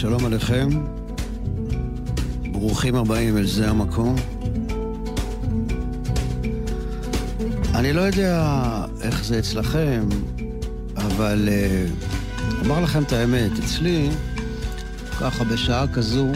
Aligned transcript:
שלום 0.00 0.24
עליכם. 0.24 0.68
ברוכים 2.52 2.94
הבאים 2.94 3.38
אל 3.38 3.46
זה 3.46 3.70
המקום. 3.70 4.16
אני 7.74 7.92
לא 7.92 8.00
יודע 8.00 8.44
איך 9.00 9.24
זה 9.24 9.38
אצלכם, 9.38 10.08
אבל 10.96 11.48
אה, 11.52 11.84
אומר 12.60 12.80
לכם 12.80 13.02
את 13.02 13.12
האמת, 13.12 13.50
אצלי, 13.64 14.10
ככה 15.20 15.44
בשעה 15.44 15.86
כזו, 15.92 16.26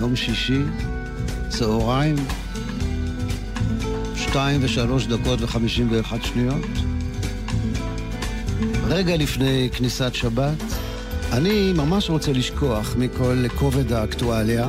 יום 0.00 0.16
שישי, 0.16 0.62
צהריים, 1.48 2.16
שתיים 4.16 4.60
ושלוש 4.64 5.06
דקות 5.06 5.42
וחמישים 5.42 5.88
ואחת 5.90 6.22
שניות, 6.22 6.66
רגע 8.86 9.16
לפני 9.16 9.68
כניסת 9.72 10.14
שבת, 10.14 10.77
אני 11.32 11.72
ממש 11.72 12.10
רוצה 12.10 12.32
לשכוח 12.32 12.96
מכל 12.98 13.44
כובד 13.54 13.92
האקטואליה. 13.92 14.68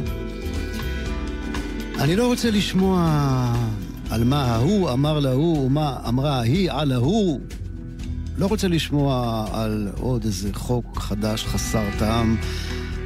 אני 1.99 2.15
לא 2.15 2.27
רוצה 2.27 2.51
לשמוע 2.51 3.03
על 4.09 4.23
מה 4.23 4.45
ההוא 4.45 4.91
אמר 4.91 5.19
להוא, 5.19 5.65
ומה 5.65 5.97
אמרה 6.07 6.39
ההיא 6.39 6.71
על 6.71 6.91
ההוא. 6.91 7.39
לא 8.37 8.45
רוצה 8.45 8.67
לשמוע 8.67 9.45
על 9.53 9.89
עוד 9.99 10.23
איזה 10.23 10.49
חוק 10.53 10.99
חדש 10.99 11.45
חסר 11.45 11.85
טעם, 11.99 12.37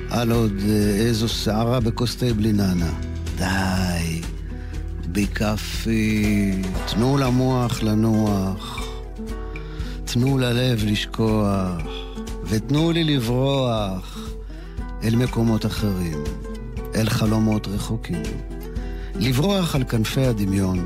על 0.10 0.32
עוד 0.32 0.54
אה, 0.70 0.96
איזו 0.96 1.30
שערה 1.30 1.80
בכוס 1.80 2.16
תה 2.16 2.34
בלי 2.34 2.54
נענה. 2.54 2.92
די, 3.38 4.22
בכפי, 5.12 6.52
תנו 6.86 7.18
למוח 7.18 7.84
לנוח, 7.84 8.88
תנו 10.06 10.38
ללב 10.38 10.84
לשכוח. 10.86 12.03
ותנו 12.46 12.92
לי 12.92 13.04
לברוח 13.04 14.20
אל 15.04 15.16
מקומות 15.16 15.66
אחרים, 15.66 16.24
אל 16.96 17.10
חלומות 17.10 17.68
רחוקים. 17.68 18.24
לברוח 19.16 19.76
על 19.76 19.84
כנפי 19.84 20.26
הדמיון, 20.26 20.86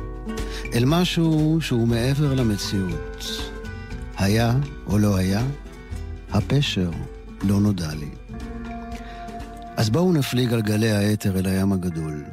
אל 0.74 0.86
משהו 0.86 1.58
שהוא 1.62 1.88
מעבר 1.88 2.34
למציאות. 2.34 3.26
היה 4.18 4.54
או 4.88 4.98
לא 4.98 5.16
היה, 5.16 5.44
הפשר 6.32 6.90
לא 7.44 7.60
נודע 7.60 7.94
לי. 7.94 8.10
אז 9.78 9.90
בואו 9.90 10.14
נפליג 10.14 10.54
על 10.54 10.62
גלי 10.62 10.92
האתר 10.92 11.40
אל 11.40 11.46
הים 11.46 11.72
הגדול. 11.72 12.24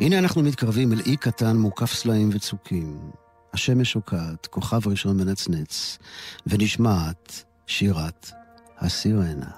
הנה 0.00 0.18
אנחנו 0.18 0.42
מתקרבים 0.42 0.92
אל 0.92 1.00
אי 1.06 1.16
קטן 1.16 1.56
מוקף 1.56 1.92
סלעים 1.92 2.30
וצוקים. 2.32 2.96
השמש 3.56 3.92
שוקעת, 3.92 4.46
כוכב 4.46 4.88
ראשון 4.88 5.16
מנצנץ, 5.16 5.98
ונשמעת 6.46 7.44
שירת 7.66 8.30
הסירנה. 8.78 9.50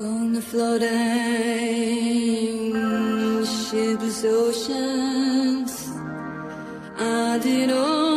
On 0.00 0.32
the 0.36 0.42
floating 0.50 0.92
shipless 3.66 4.20
oceans, 4.42 5.74
I 6.98 7.38
did 7.44 7.70
all 7.70 8.11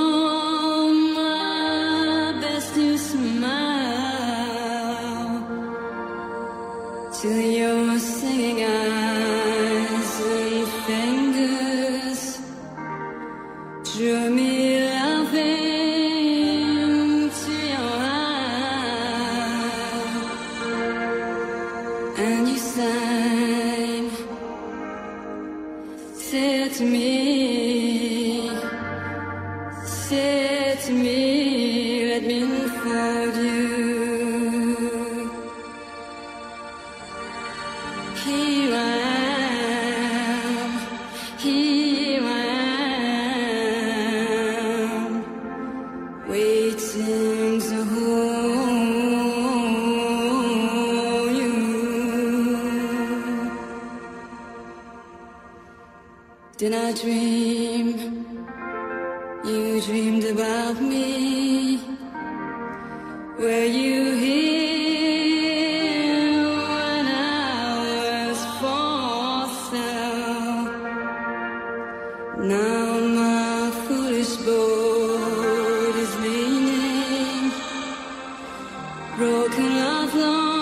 long. 80.16 80.55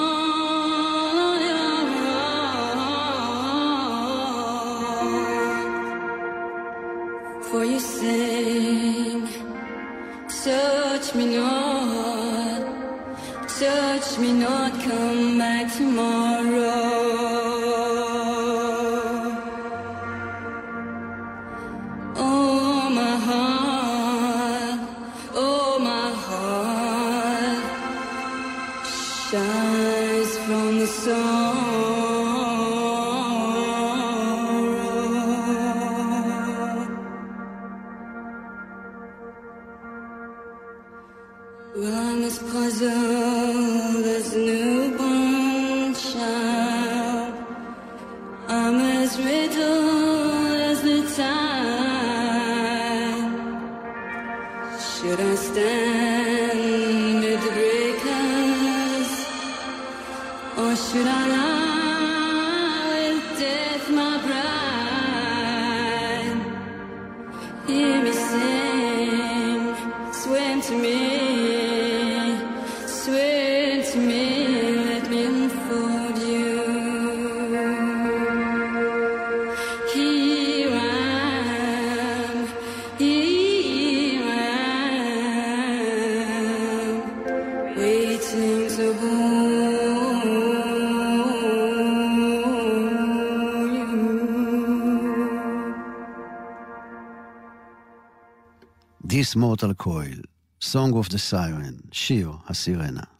Mortal 99.36 99.74
Coil, 99.74 100.20
Song 100.60 100.92
of 100.92 101.08
the 101.08 101.18
Siren, 101.30 101.88
שיר 101.92 102.32
הסירנה. 102.46 103.11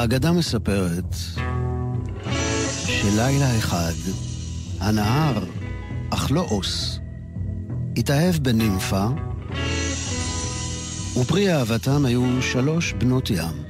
האגדה 0.00 0.32
מספרת 0.32 1.14
שלילה 2.86 3.58
אחד 3.58 3.92
הנהר 4.80 5.44
אכלואוס 6.10 6.98
התאהב 7.96 8.34
בנימפה 8.36 9.06
ופרי 11.20 11.54
אהבתם 11.54 12.04
היו 12.04 12.42
שלוש 12.42 12.92
בנות 12.92 13.30
ים, 13.30 13.62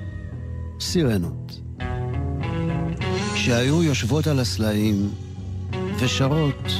סירנות, 0.80 1.60
שהיו 3.34 3.82
יושבות 3.82 4.26
על 4.26 4.40
הסלעים 4.40 5.10
ושרות 6.00 6.70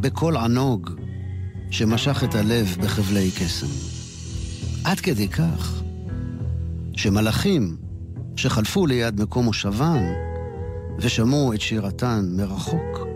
בקול 0.00 0.36
ענוג 0.36 0.90
שמשך 1.70 2.24
את 2.24 2.34
הלב 2.34 2.76
בחבלי 2.80 3.30
קסם. 3.30 3.66
עד 4.84 5.00
כדי 5.00 5.28
כך 5.28 5.82
שמלאכים 6.96 7.83
שחלפו 8.44 8.86
ליד 8.86 9.20
מקום 9.20 9.44
מושבן 9.44 10.12
ושמעו 10.98 11.52
את 11.54 11.60
שירתן 11.60 12.28
מרחוק, 12.30 13.06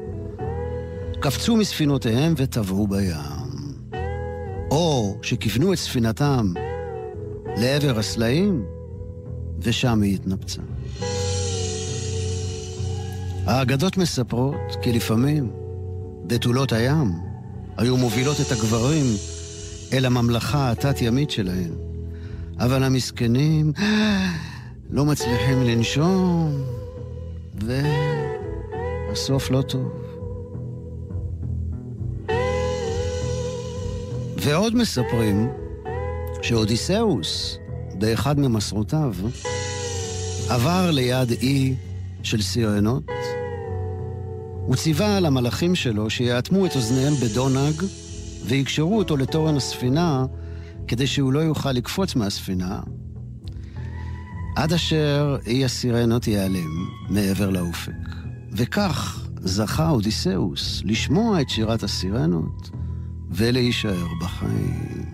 קפצו 1.20 1.56
מספינותיהם 1.56 2.34
וטבעו 2.36 2.86
בים. 2.86 3.48
או 4.70 5.18
שכיוונו 5.22 5.72
את 5.72 5.78
ספינתם 5.78 6.52
לעבר 7.56 7.98
הסלעים, 7.98 8.64
ושם 9.58 10.02
היא 10.02 10.14
התנפצה. 10.14 10.62
האגדות 13.46 13.96
מספרות 13.96 14.76
כי 14.82 14.92
לפעמים 14.92 15.50
בתולות 16.26 16.72
הים 16.72 17.12
היו 17.76 17.96
מובילות 17.96 18.36
את 18.40 18.52
הגברים 18.52 19.06
אל 19.92 20.04
הממלכה 20.04 20.70
התת-ימית 20.70 21.30
שלהם, 21.30 21.74
אבל 22.58 22.82
המסכנים 22.82 23.72
לא 24.90 25.04
מצליחים 25.04 25.62
לנשום, 25.62 26.64
והסוף 27.54 29.50
לא 29.50 29.62
טוב. 29.62 29.92
ועוד 34.36 34.74
מספרים 34.76 35.48
שאודיסאוס, 36.42 37.58
באחד 37.94 38.38
ממסעותיו, 38.38 39.14
עבר 40.48 40.90
ליד 40.90 41.30
אי 41.30 41.74
של 42.22 42.42
סירנות, 42.42 43.10
הוא 44.66 44.76
ציווה 44.76 45.16
על 45.16 45.26
המלחים 45.26 45.74
שלו 45.74 46.10
שיאטמו 46.10 46.66
את 46.66 46.76
אוזניהם 46.76 47.14
בדונג 47.14 47.82
ויקשרו 48.44 48.98
אותו 48.98 49.16
לתורן 49.16 49.56
הספינה 49.56 50.26
כדי 50.88 51.06
שהוא 51.06 51.32
לא 51.32 51.40
יוכל 51.40 51.72
לקפוץ 51.72 52.14
מהספינה, 52.14 52.80
עד 54.58 54.72
אשר 54.72 55.36
אי 55.46 55.64
הסירנות 55.64 56.26
ייעלם 56.26 56.88
מעבר 57.08 57.50
לאופק. 57.50 57.92
וכך 58.52 59.28
זכה 59.40 59.90
אודיסאוס 59.90 60.82
לשמוע 60.84 61.40
את 61.40 61.48
שירת 61.48 61.82
הסירנות 61.82 62.70
ולהישאר 63.30 64.06
בחיים. 64.20 65.04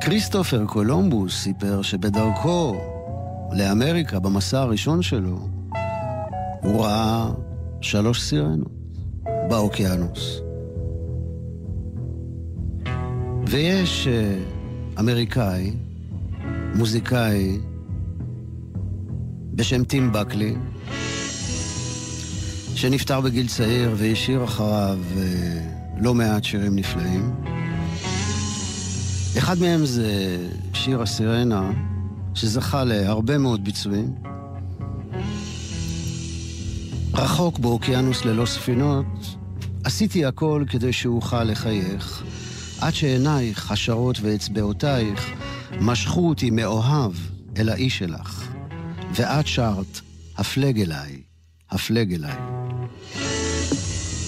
כריסטופר 0.00 0.66
קולומבוס 0.66 1.42
סיפר 1.42 1.82
שבדרכו 1.82 2.76
לאמריקה, 3.52 4.18
במסע 4.18 4.60
הראשון 4.60 5.02
שלו, 5.02 5.48
הוא 6.62 6.84
ראה 6.84 7.30
שלוש 7.80 8.22
סירנות 8.22 8.72
באוקיינוס. 9.48 10.40
ויש 13.46 14.08
uh, 14.08 14.57
אמריקאי, 15.00 15.72
מוזיקאי, 16.74 17.58
בשם 19.54 19.84
טים 19.84 20.12
בקלי, 20.12 20.54
שנפטר 22.74 23.20
בגיל 23.20 23.48
צעיר 23.48 23.94
והשאיר 23.96 24.44
אחריו 24.44 24.98
uh, 25.14 25.18
לא 26.00 26.14
מעט 26.14 26.44
שירים 26.44 26.76
נפלאים. 26.76 27.34
אחד 29.38 29.58
מהם 29.58 29.86
זה 29.86 30.38
שיר 30.74 31.02
הסירנה, 31.02 31.70
שזכה 32.34 32.84
להרבה 32.84 33.38
מאוד 33.38 33.64
ביצועים. 33.64 34.14
רחוק 37.14 37.58
באוקיינוס 37.58 38.24
ללא 38.24 38.46
ספינות, 38.46 39.36
עשיתי 39.84 40.24
הכל 40.24 40.64
כדי 40.68 40.92
שאוכל 40.92 41.44
לחייך, 41.44 42.24
עד 42.80 42.94
שעינייך, 42.94 43.70
השערות 43.70 44.18
ואצבעותייך 44.20 45.30
משכו 45.80 46.28
אותי 46.28 46.50
מאוהב 46.50 47.12
אל 47.56 47.68
האיש 47.68 47.98
שלך, 47.98 48.48
ואת 49.14 49.46
שרת, 49.46 50.00
הפלג 50.36 50.80
אליי, 50.80 51.22
הפלג 51.70 52.14
אליי. 52.14 52.36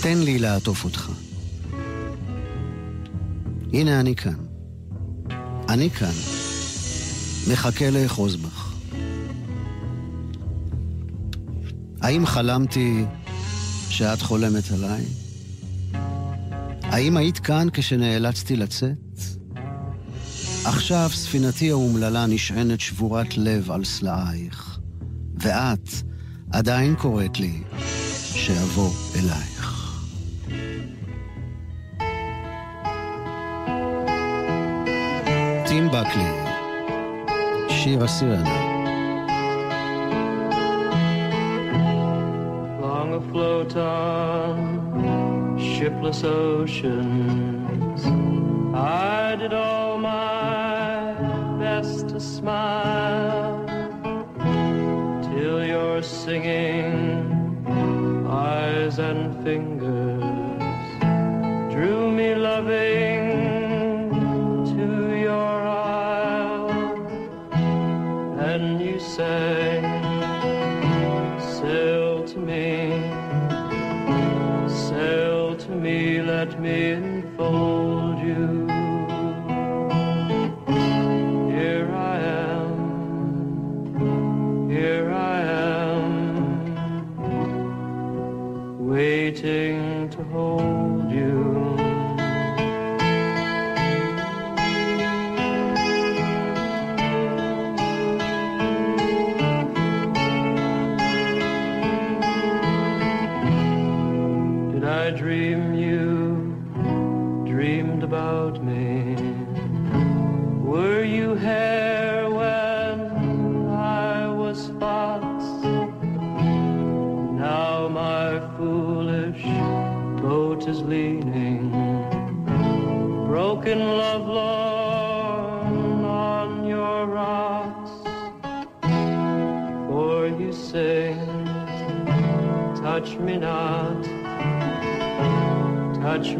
תן 0.02 0.18
לי 0.18 0.38
לעטוף 0.38 0.84
אותך. 0.84 1.10
הנה 3.72 4.00
אני 4.00 4.14
כאן. 4.16 4.36
אני 5.68 5.90
כאן, 5.90 6.12
מחכה 7.52 7.90
לאחוז 7.90 8.36
בך. 8.36 8.74
האם 12.00 12.26
חלמתי 12.26 13.04
שאת 13.90 14.22
חולמת 14.22 14.70
עליי? 14.72 15.19
האם 16.92 17.16
היית 17.16 17.38
כאן 17.38 17.68
כשנאלצתי 17.72 18.56
לצאת? 18.56 19.18
עכשיו 20.64 21.10
ספינתי 21.12 21.70
האומללה 21.70 22.26
נשענת 22.26 22.80
שבורת 22.80 23.36
לב 23.36 23.70
על 23.70 23.84
סלעייך, 23.84 24.78
ואת 25.34 25.88
עדיין 26.52 26.94
קוראת 26.96 27.40
לי 27.40 27.62
שאבוא 28.34 28.90
אלייך. 29.16 29.96
טים 35.66 35.88
בקלי, 35.88 36.30
שיר 37.68 38.04
הסירנה. 38.04 38.70
long 42.82 43.12
afloat 43.20 43.76
on 43.76 44.19
shipless 45.80 46.22
oceans. 46.24 48.04
I 48.74 49.34
did 49.36 49.54
all 49.54 49.96
my 49.96 51.14
best 51.58 52.10
to 52.10 52.20
smile 52.20 53.64
till 55.22 55.64
your 55.64 56.02
singing 56.02 57.64
eyes 58.28 58.98
and 58.98 59.42
fingers 59.42 59.79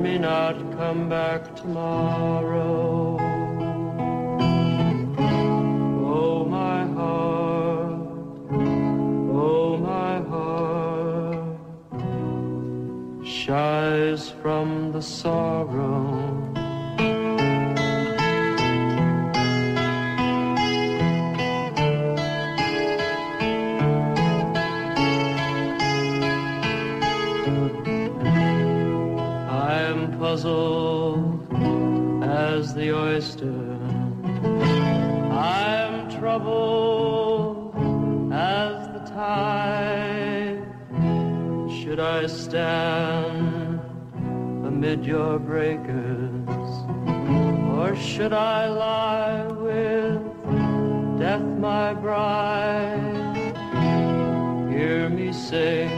me 0.00 0.16
not, 0.16 0.56
come 0.78 1.08
back 1.10 1.54
tomorrow. 1.54 3.18
Oh, 6.22 6.44
my 6.44 6.86
heart, 6.86 8.00
oh, 9.32 9.76
my 9.76 10.20
heart 10.32 11.56
shies 13.26 14.30
from 14.42 14.92
the 14.92 15.02
sorrow. 15.02 16.29
Puzzled 30.40 31.52
as 32.22 32.72
the 32.72 32.90
oyster. 32.96 33.78
I 35.30 35.66
am 35.86 36.10
troubled 36.10 37.74
as 38.32 38.88
the 38.88 39.00
tide. 39.10 40.64
Should 41.70 42.00
I 42.00 42.26
stand 42.26 43.80
amid 44.64 45.04
your 45.04 45.38
breakers, 45.38 46.70
or 47.76 47.94
should 47.94 48.32
I 48.32 48.66
lie 48.68 49.46
with 49.46 50.22
death, 51.18 51.42
my 51.42 51.92
bride? 51.92 53.18
Hear 54.72 55.10
me 55.10 55.34
sing, 55.34 55.90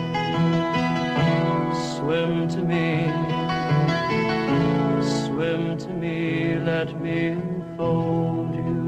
swim 1.95 2.49
to 2.49 2.63
me. 2.63 3.02
Let 6.85 7.01
me 7.01 7.19
enfold 7.29 8.53
you. 8.67 8.83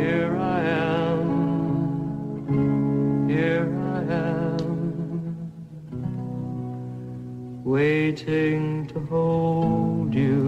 Here 0.00 0.32
I 0.56 0.60
am, 0.86 1.22
here 3.34 3.68
I 3.96 4.00
am, 4.26 4.68
waiting 7.76 8.62
to 8.92 8.98
hold 9.12 10.12
you. 10.14 10.44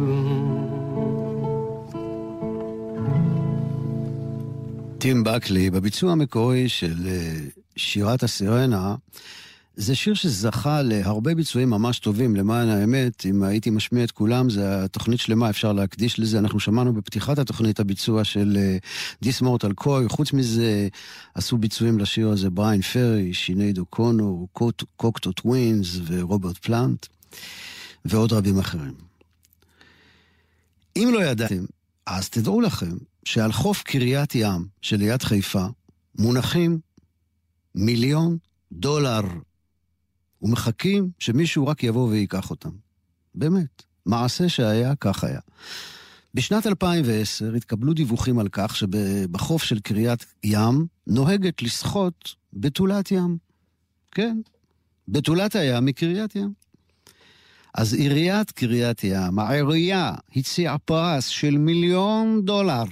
טים 4.99 5.25
בקלי, 5.25 5.71
בביצוע 5.71 6.13
המקורי 6.13 6.69
של 6.69 7.07
אה, 7.07 7.37
שירת 7.77 8.23
הסירנה, 8.23 8.95
זה 9.77 9.95
שיר 9.95 10.15
שזכה 10.15 10.83
להרבה 10.83 11.35
ביצועים 11.35 11.71
ממש 11.71 11.99
טובים, 11.99 12.37
למען 12.37 12.69
האמת, 12.69 13.27
אם 13.27 13.43
הייתי 13.43 13.71
משמיע 13.71 14.05
את 14.05 14.11
כולם, 14.11 14.51
זה 14.51 14.85
התוכנית 14.85 15.21
שלמה, 15.21 15.51
אפשר 15.51 15.73
להקדיש 15.73 16.19
לזה. 16.19 16.39
אנחנו 16.39 16.61
שמענו 16.61 16.93
בפתיחת 16.93 17.39
התוכנית 17.39 17.81
הביצוע 17.81 18.25
של 18.25 18.59
This 19.23 19.41
Mortal 19.41 19.73
Coil, 19.73 20.09
חוץ 20.09 20.33
מזה 20.33 20.89
עשו 21.35 21.59
ביצועים 21.59 21.99
לשיר 21.99 22.29
הזה 22.29 22.51
בריין 22.51 22.83
פרי, 22.83 23.35
שינייד 23.35 23.79
אוקונור, 23.79 24.49
Cocteau 24.97 25.33
Twins 25.33 25.99
ורוברט 26.07 26.59
פלנט, 26.59 27.07
ועוד 28.05 28.33
רבים 28.33 28.59
אחרים. 28.59 28.95
אם 30.97 31.11
לא 31.15 31.25
ידעתם, 31.25 31.65
אז 32.07 32.29
תדעו 32.29 32.61
לכם 32.61 32.97
שעל 33.25 33.53
חוף 33.53 33.83
קריית 33.83 34.35
ים 34.35 34.67
שליד 34.83 35.23
חיפה 35.23 35.67
מונחים 36.19 36.79
מיליון 37.75 38.39
דולר 38.73 39.23
ומחכים 40.43 41.11
שמישהו 41.19 41.67
רק 41.67 41.83
יבוא 41.83 42.09
וייקח 42.09 42.51
אותם. 42.51 42.71
באמת, 43.35 43.83
מעשה 44.07 44.49
שהיה, 44.49 44.95
כך 44.95 45.25
היה. 45.25 45.41
בשנת 46.35 46.67
2010 46.67 47.55
התקבלו 47.55 47.93
דיווחים 47.93 48.39
על 48.39 48.49
כך 48.53 48.77
שבחוף 48.77 49.63
של 49.63 49.81
קריית 49.81 50.27
ים 50.45 50.87
נוהגת 51.07 51.63
לשחות 51.63 52.35
בתולת 52.53 53.11
ים. 53.11 53.39
כן, 54.13 54.41
בתולת 55.09 55.57
הים 55.57 55.85
מקריית 55.85 56.37
ים. 56.37 56.53
אז 57.75 57.95
עיריית 57.95 58.51
קריית 58.51 59.05
ים, 59.05 59.39
העירייה, 59.39 60.15
הציעה 60.37 60.79
פרס 60.79 61.27
של 61.27 61.59
מיליון 61.59 62.43
דולר 62.45 62.85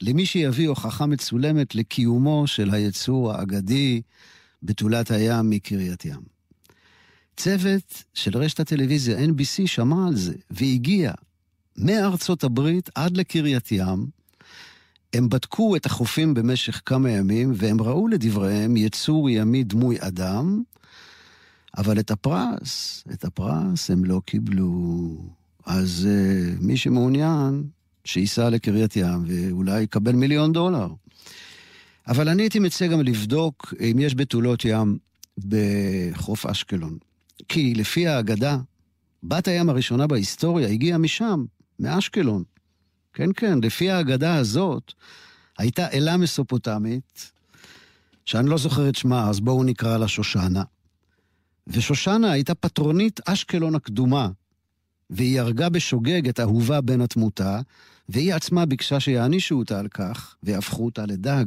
למי 0.00 0.26
שיביא 0.26 0.68
הוכחה 0.68 1.06
מצולמת 1.06 1.74
לקיומו 1.74 2.46
של 2.46 2.74
היצור 2.74 3.32
האגדי 3.32 4.02
בתולת 4.66 5.10
הים 5.10 5.50
מקריית 5.50 6.04
ים. 6.04 6.20
צוות 7.36 8.04
של 8.14 8.38
רשת 8.38 8.60
הטלוויזיה 8.60 9.18
NBC 9.18 9.66
שמע 9.66 10.06
על 10.08 10.16
זה 10.16 10.34
והגיע 10.50 11.12
מארצות 11.76 12.44
הברית 12.44 12.90
עד 12.94 13.16
לקריית 13.16 13.72
ים. 13.72 14.06
הם 15.12 15.28
בדקו 15.28 15.76
את 15.76 15.86
החופים 15.86 16.34
במשך 16.34 16.82
כמה 16.86 17.10
ימים 17.10 17.52
והם 17.56 17.80
ראו 17.80 18.08
לדבריהם 18.08 18.76
יצור 18.76 19.30
ימי 19.30 19.64
דמוי 19.64 19.96
אדם, 20.00 20.62
אבל 21.76 21.98
את 21.98 22.10
הפרס, 22.10 23.04
את 23.12 23.24
הפרס 23.24 23.90
הם 23.90 24.04
לא 24.04 24.20
קיבלו. 24.24 25.16
אז 25.66 26.08
uh, 26.08 26.64
מי 26.64 26.76
שמעוניין, 26.76 27.64
שייסע 28.04 28.50
לקריית 28.50 28.96
ים 28.96 29.24
ואולי 29.26 29.82
יקבל 29.82 30.12
מיליון 30.12 30.52
דולר. 30.52 30.88
אבל 32.08 32.28
אני 32.28 32.42
הייתי 32.42 32.58
מציע 32.58 32.88
גם 32.88 33.00
לבדוק 33.00 33.74
אם 33.80 33.96
יש 33.98 34.14
בתולות 34.14 34.64
ים 34.64 34.98
בחוף 35.38 36.46
אשקלון. 36.46 36.98
כי 37.48 37.74
לפי 37.74 38.06
האגדה, 38.06 38.58
בת 39.22 39.48
הים 39.48 39.70
הראשונה 39.70 40.06
בהיסטוריה 40.06 40.68
הגיעה 40.68 40.98
משם, 40.98 41.44
מאשקלון. 41.78 42.42
כן, 43.12 43.32
כן, 43.36 43.58
לפי 43.62 43.90
האגדה 43.90 44.36
הזאת, 44.36 44.92
הייתה 45.58 45.90
אלה 45.90 46.16
מסופוטמית, 46.16 47.32
שאני 48.24 48.50
לא 48.50 48.58
זוכר 48.58 48.88
את 48.88 48.94
שמה, 48.94 49.28
אז 49.28 49.40
בואו 49.40 49.64
נקרא 49.64 49.98
לה 49.98 50.08
שושנה. 50.08 50.62
ושושנה 51.66 52.32
הייתה 52.32 52.54
פטרונית 52.54 53.20
אשקלון 53.28 53.74
הקדומה, 53.74 54.28
והיא 55.10 55.40
הרגה 55.40 55.68
בשוגג 55.68 56.28
את 56.28 56.40
אהובה 56.40 56.80
בן 56.80 57.00
התמותה, 57.00 57.60
והיא 58.08 58.34
עצמה 58.34 58.66
ביקשה 58.66 59.00
שיענישו 59.00 59.58
אותה 59.58 59.78
על 59.78 59.88
כך, 59.88 60.36
ויהפכו 60.42 60.84
אותה 60.84 61.06
לדג. 61.06 61.44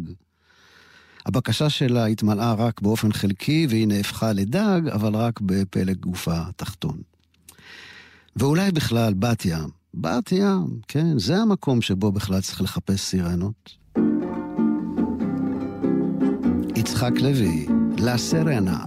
הבקשה 1.26 1.70
שלה 1.70 2.06
התמלאה 2.06 2.54
רק 2.54 2.82
באופן 2.82 3.12
חלקי, 3.12 3.68
והיא 3.70 3.88
נהפכה 3.88 4.34
לדג, 4.34 4.82
אבל 4.94 5.16
רק 5.16 5.42
בפלג 5.42 5.98
גופה 6.00 6.38
התחתון. 6.38 6.98
ואולי 8.36 8.72
בכלל 8.72 9.14
בת 9.14 9.46
ים. 9.46 9.70
בת 9.94 10.32
ים, 10.32 10.80
כן, 10.88 11.20
זה 11.20 11.38
המקום 11.38 11.82
שבו 11.82 12.12
בכלל 12.12 12.42
צריך 12.42 12.62
לחפש 12.62 13.02
סירנות. 13.02 13.76
יצחק 16.76 17.12
לוי, 17.22 17.66
לה 17.98 18.18
סרנה. 18.18 18.84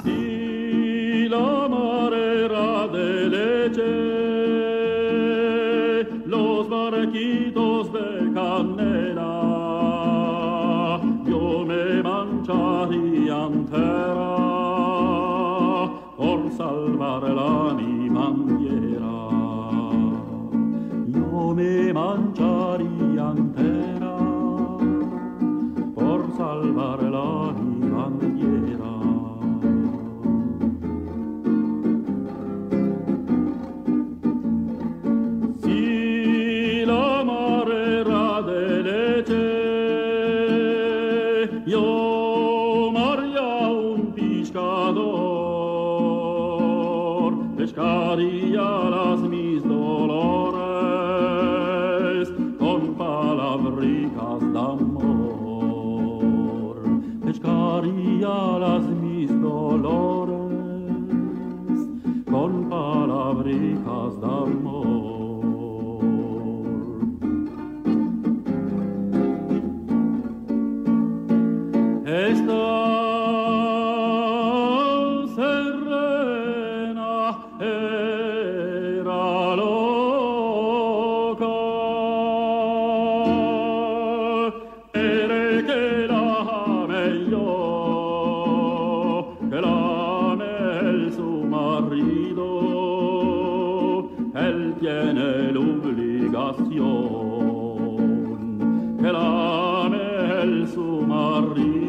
salvare 16.63 17.35
l'anima 17.35 18.31
mia. 18.31 19.11
Io 21.19 21.55
mi 21.59 21.93
mangia 21.93 22.52
Maria. 101.13 101.82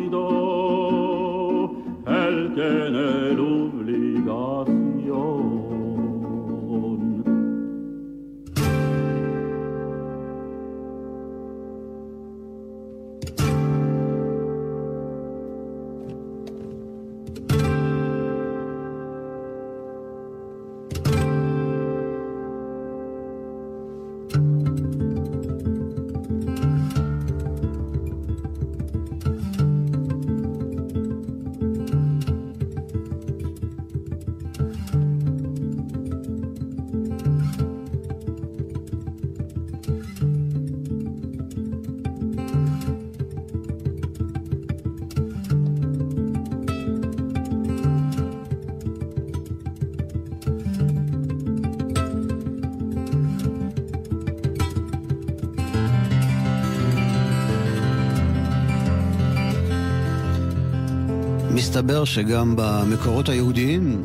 מסתבר 61.83 62.05
שגם 62.05 62.53
במקורות 62.57 63.29
היהודיים 63.29 64.03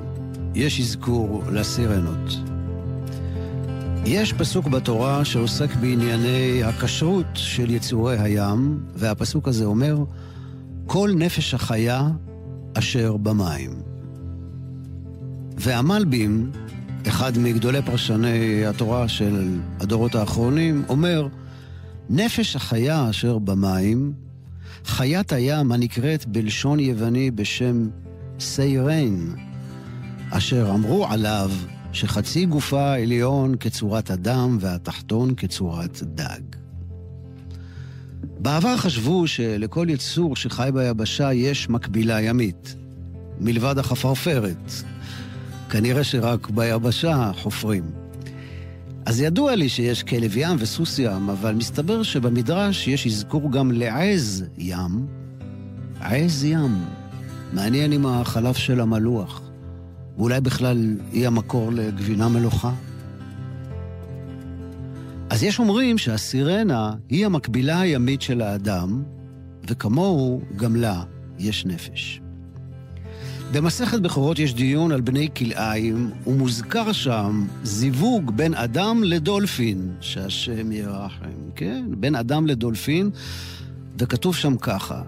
יש 0.54 0.80
אזכור 0.80 1.42
לסירנות. 1.52 2.36
יש 4.04 4.32
פסוק 4.32 4.66
בתורה 4.66 5.24
שעוסק 5.24 5.74
בענייני 5.74 6.62
הכשרות 6.64 7.26
של 7.34 7.70
יצורי 7.70 8.18
הים, 8.18 8.80
והפסוק 8.94 9.48
הזה 9.48 9.64
אומר, 9.64 10.04
כל 10.86 11.10
נפש 11.16 11.54
החיה 11.54 12.08
אשר 12.74 13.16
במים. 13.16 13.70
והמלבים, 15.56 16.50
אחד 17.08 17.38
מגדולי 17.38 17.82
פרשני 17.82 18.66
התורה 18.66 19.08
של 19.08 19.58
הדורות 19.80 20.14
האחרונים, 20.14 20.84
אומר, 20.88 21.28
נפש 22.10 22.56
החיה 22.56 23.10
אשר 23.10 23.38
במים 23.38 24.12
חיית 24.88 25.32
הים 25.32 25.72
הנקראת 25.72 26.26
בלשון 26.26 26.80
יווני 26.80 27.30
בשם 27.30 27.88
סיירן, 28.40 29.34
אשר 30.30 30.70
אמרו 30.74 31.06
עליו 31.06 31.50
שחצי 31.92 32.46
גופה 32.46 32.80
העליון 32.80 33.54
כצורת 33.60 34.10
אדם 34.10 34.58
והתחתון 34.60 35.34
כצורת 35.34 36.02
דג. 36.02 36.40
בעבר 38.38 38.76
חשבו 38.76 39.26
שלכל 39.26 39.86
יצור 39.90 40.36
שחי 40.36 40.70
ביבשה 40.74 41.32
יש 41.32 41.68
מקבילה 41.68 42.20
ימית, 42.20 42.74
מלבד 43.40 43.78
החפרפרת. 43.78 44.72
כנראה 45.70 46.04
שרק 46.04 46.50
ביבשה 46.50 47.30
חופרים. 47.34 48.07
אז 49.06 49.20
ידוע 49.20 49.54
לי 49.54 49.68
שיש 49.68 50.02
כלב 50.02 50.36
ים 50.36 50.56
וסוס 50.58 50.98
ים, 50.98 51.30
אבל 51.30 51.54
מסתבר 51.54 52.02
שבמדרש 52.02 52.88
יש 52.88 53.06
אזכור 53.06 53.52
גם 53.52 53.72
לעז 53.72 54.44
ים. 54.58 55.06
עז 56.00 56.44
ים. 56.44 56.84
מעניין 57.52 57.92
אם 57.92 58.06
החלב 58.06 58.54
של 58.54 58.80
המלוח. 58.80 59.42
ואולי 60.18 60.40
בכלל 60.40 60.96
היא 61.12 61.26
המקור 61.26 61.72
לגבינה 61.72 62.28
מלוכה. 62.28 62.72
אז 65.30 65.42
יש 65.42 65.58
אומרים 65.58 65.98
שהסירנה 65.98 66.92
היא 67.08 67.26
המקבילה 67.26 67.80
הימית 67.80 68.22
של 68.22 68.40
האדם, 68.40 69.02
וכמוהו 69.68 70.40
גם 70.56 70.76
לה 70.76 71.02
יש 71.38 71.66
נפש. 71.66 72.20
במסכת 73.52 74.00
בכורות 74.00 74.38
יש 74.38 74.54
דיון 74.54 74.92
על 74.92 75.00
בני 75.00 75.28
כלאיים, 75.36 76.10
ומוזכר 76.26 76.92
שם 76.92 77.46
זיווג 77.62 78.30
בין 78.36 78.54
אדם 78.54 79.04
לדולפין, 79.04 79.90
שהשם 80.00 80.72
ירחם, 80.72 81.50
כן? 81.56 81.84
בין 81.88 82.14
אדם 82.14 82.46
לדולפין, 82.46 83.10
וכתוב 83.98 84.36
שם 84.36 84.56
ככה: 84.56 85.02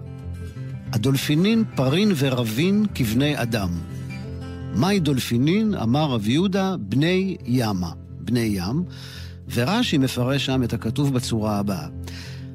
הדולפינין 0.91 1.63
פרין 1.75 2.11
ורבין 2.15 2.85
כבני 2.95 3.41
אדם. 3.41 3.69
מהי 4.75 4.99
דולפינין? 4.99 5.73
אמר 5.73 6.11
רב 6.11 6.27
יהודה, 6.27 6.75
בני 6.79 7.37
ימה, 7.45 7.91
בני 8.19 8.49
ים, 8.53 8.83
ורש"י 9.53 9.97
מפרש 9.97 10.45
שם 10.45 10.63
את 10.63 10.73
הכתוב 10.73 11.13
בצורה 11.13 11.59
הבאה: 11.59 11.87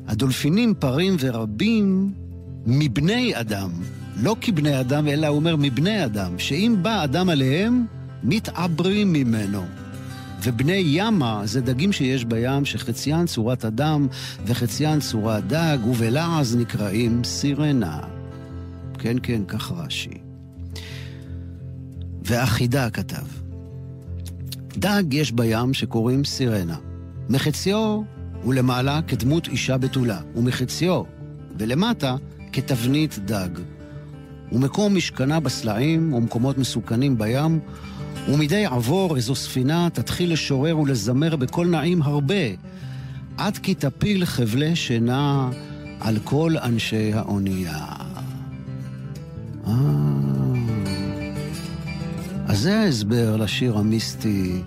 הדולפינים 0.06 0.74
פרים 0.74 1.16
ורבים 1.20 2.12
מבני 2.66 3.40
אדם, 3.40 3.70
לא 4.22 4.36
כבני 4.40 4.80
אדם, 4.80 5.08
אלא 5.08 5.26
הוא 5.26 5.36
אומר 5.36 5.56
מבני 5.56 6.04
אדם, 6.04 6.38
שאם 6.38 6.76
בא 6.82 7.04
אדם 7.04 7.28
עליהם, 7.28 7.86
מתעברים 8.22 9.12
ממנו. 9.12 9.62
ובני 10.42 10.82
ימה 10.86 11.42
זה 11.44 11.60
דגים 11.60 11.92
שיש 11.92 12.24
בים 12.24 12.64
שחציין 12.64 13.26
צורת 13.26 13.64
אדם 13.64 14.06
וחציין 14.46 15.00
צורת 15.00 15.46
דג, 15.46 15.78
ובלעז 15.86 16.56
נקראים 16.56 17.24
סירנה. 17.24 18.00
כן, 18.98 19.16
כן, 19.22 19.44
כך 19.48 19.72
רש"י. 19.72 20.18
ואחידה 22.22 22.90
כתב, 22.90 23.26
דג 24.76 25.04
יש 25.10 25.32
בים 25.32 25.74
שקוראים 25.74 26.24
סירנה. 26.24 26.76
מחציו 27.28 28.02
ולמעלה 28.44 29.00
כדמות 29.08 29.48
אישה 29.48 29.78
בתולה, 29.78 30.20
ומחציו 30.34 31.02
ולמטה 31.58 32.16
כתבנית 32.52 33.18
דג. 33.18 33.75
ומקום 34.52 34.96
משכנה 34.96 35.40
בסלעים 35.40 36.14
ומקומות 36.14 36.58
מסוכנים 36.58 37.18
בים, 37.18 37.60
ומדי 38.28 38.66
עבור 38.66 39.16
איזו 39.16 39.34
ספינה 39.34 39.88
תתחיל 39.92 40.32
לשורר 40.32 40.78
ולזמר 40.78 41.36
בקול 41.36 41.66
נעים 41.66 42.02
הרבה, 42.02 42.44
עד 43.36 43.58
כי 43.58 43.74
תפיל 43.74 44.24
חבלי 44.24 44.76
שינה 44.76 45.50
על 46.00 46.18
כל 46.24 46.54
אנשי 46.62 47.12
האונייה. 47.12 47.86
אה, 49.66 49.72
אז 52.46 52.58
זה 52.60 52.78
ההסבר 52.80 53.36
לשיר 53.36 53.78
המיסטי, 53.78 54.62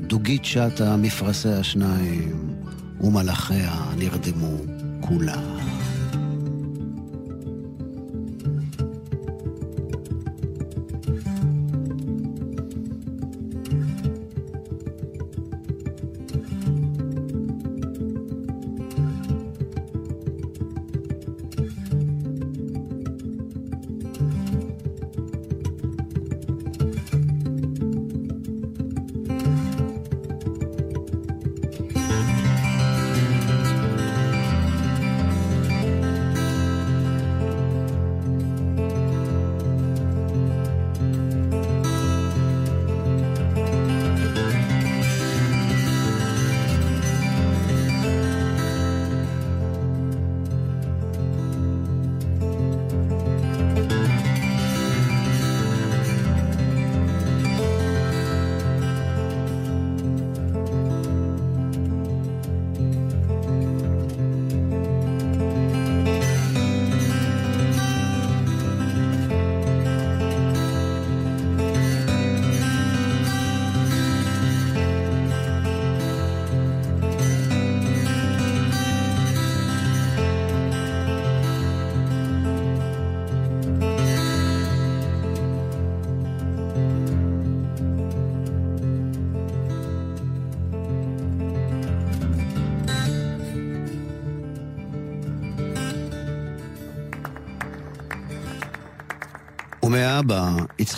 דוגית 0.00 0.44
שטה 0.44 0.96
מפרשי 0.96 1.48
השניים, 1.48 2.54
ומלאכיה 3.00 3.74
נרדמו 3.98 4.56
כולם. 5.00 5.55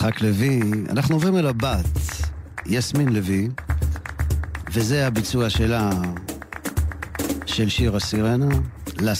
יצחק 0.09 0.21
לוי, 0.21 0.59
אנחנו 0.89 1.15
עוברים 1.15 1.37
אל 1.37 1.47
הבת, 1.47 1.85
יסמין 2.65 3.09
לוי, 3.09 3.47
וזה 4.73 5.07
הביצוע 5.07 5.49
שלה, 5.49 5.89
של 7.45 7.69
שיר 7.69 7.95
הסירנה, 7.95 8.49
לה 8.99 9.15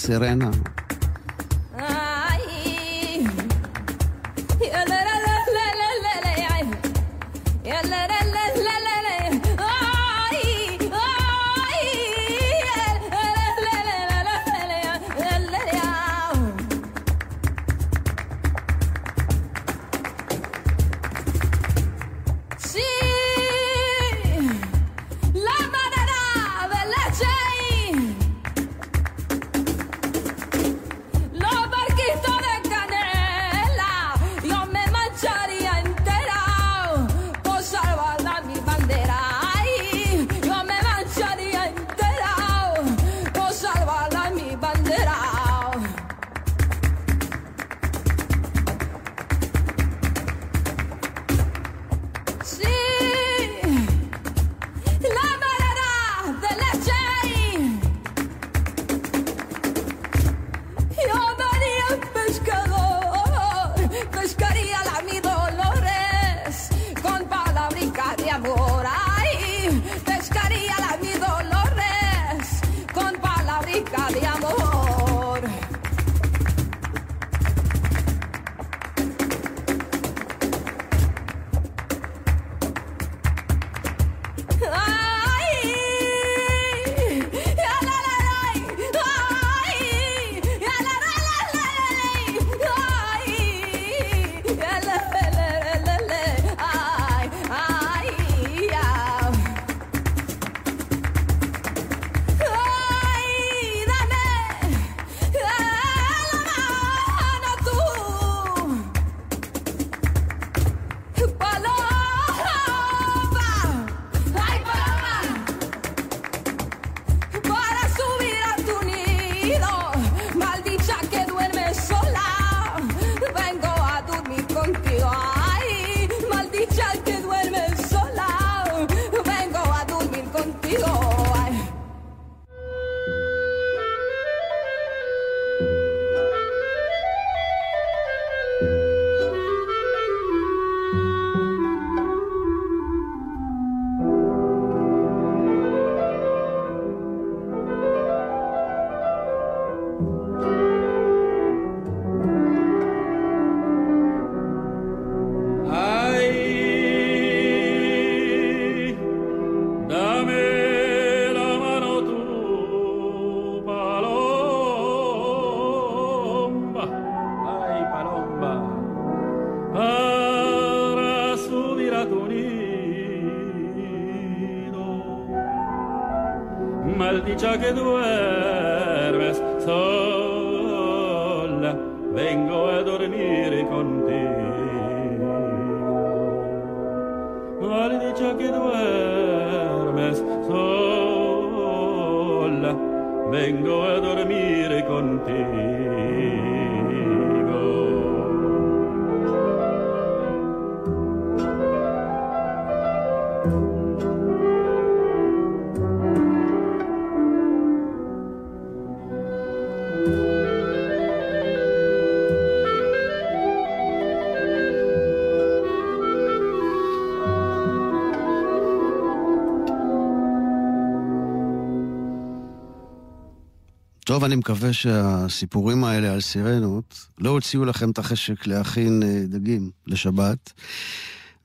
טוב, 224.10 224.24
אני 224.24 224.36
מקווה 224.36 224.74
שהסיפורים 224.74 225.84
האלה 225.84 226.14
על 226.14 226.22
סירנות 226.22 227.08
לא 227.18 227.30
הוציאו 227.30 227.66
לכם 227.66 227.92
את 227.92 227.98
החשק 227.98 228.48
להכין 228.48 229.04
אה, 229.04 229.24
דגים 229.28 229.72
לשבת, 229.88 230.54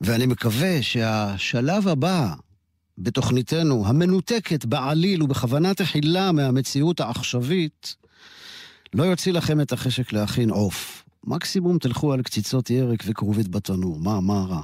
ואני 0.01 0.25
מקווה 0.25 0.81
שהשלב 0.81 1.87
הבא 1.87 2.33
בתוכניתנו, 2.97 3.87
המנותקת 3.87 4.65
בעליל 4.65 5.23
ובכוונה 5.23 5.73
תחילה 5.73 6.31
מהמציאות 6.31 6.99
העכשווית, 6.99 7.95
לא 8.93 9.03
יוציא 9.03 9.33
לכם 9.33 9.61
את 9.61 9.71
החשק 9.71 10.13
להכין 10.13 10.49
עוף. 10.49 11.03
מקסימום 11.23 11.77
תלכו 11.77 12.13
על 12.13 12.21
קציצות 12.21 12.69
ירק 12.69 13.03
וכרובית 13.05 13.47
בתנור, 13.47 13.99
מה, 13.99 14.21
מה 14.21 14.45
רע? 14.49 14.61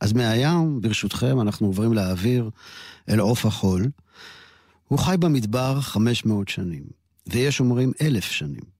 אז 0.00 0.12
מהים, 0.12 0.80
ברשותכם, 0.80 1.40
אנחנו 1.40 1.66
עוברים 1.66 1.92
לאוויר 1.92 2.50
אל 3.08 3.20
עוף 3.20 3.46
החול. 3.46 3.90
הוא 4.88 4.98
חי 4.98 5.16
במדבר 5.18 5.80
500 5.80 6.48
שנים. 6.48 6.97
ויש 7.28 7.60
אומרים 7.60 7.92
אלף 8.02 8.24
שנים. 8.24 8.78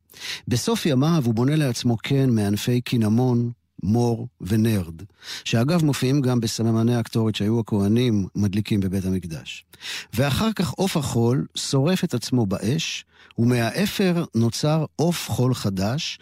בסוף 0.48 0.86
ימיו 0.86 1.22
הוא 1.24 1.34
בונה 1.34 1.56
לעצמו 1.56 1.96
קן 1.96 2.30
מענפי 2.30 2.80
קינמון, 2.80 3.50
מור 3.82 4.28
ונרד, 4.40 5.02
שאגב 5.44 5.84
מופיעים 5.84 6.20
גם 6.20 6.40
בסממני 6.40 6.96
הקטורת 6.96 7.34
שהיו 7.34 7.60
הכוהנים 7.60 8.26
מדליקים 8.34 8.80
בבית 8.80 9.04
המקדש. 9.04 9.64
ואחר 10.12 10.52
כך 10.52 10.70
עוף 10.70 10.96
החול 10.96 11.46
שורף 11.54 12.04
את 12.04 12.14
עצמו 12.14 12.46
באש, 12.46 13.04
ומהאפר 13.38 14.24
נוצר 14.34 14.84
עוף 14.96 15.30
חול 15.30 15.54
חדש, 15.54 16.18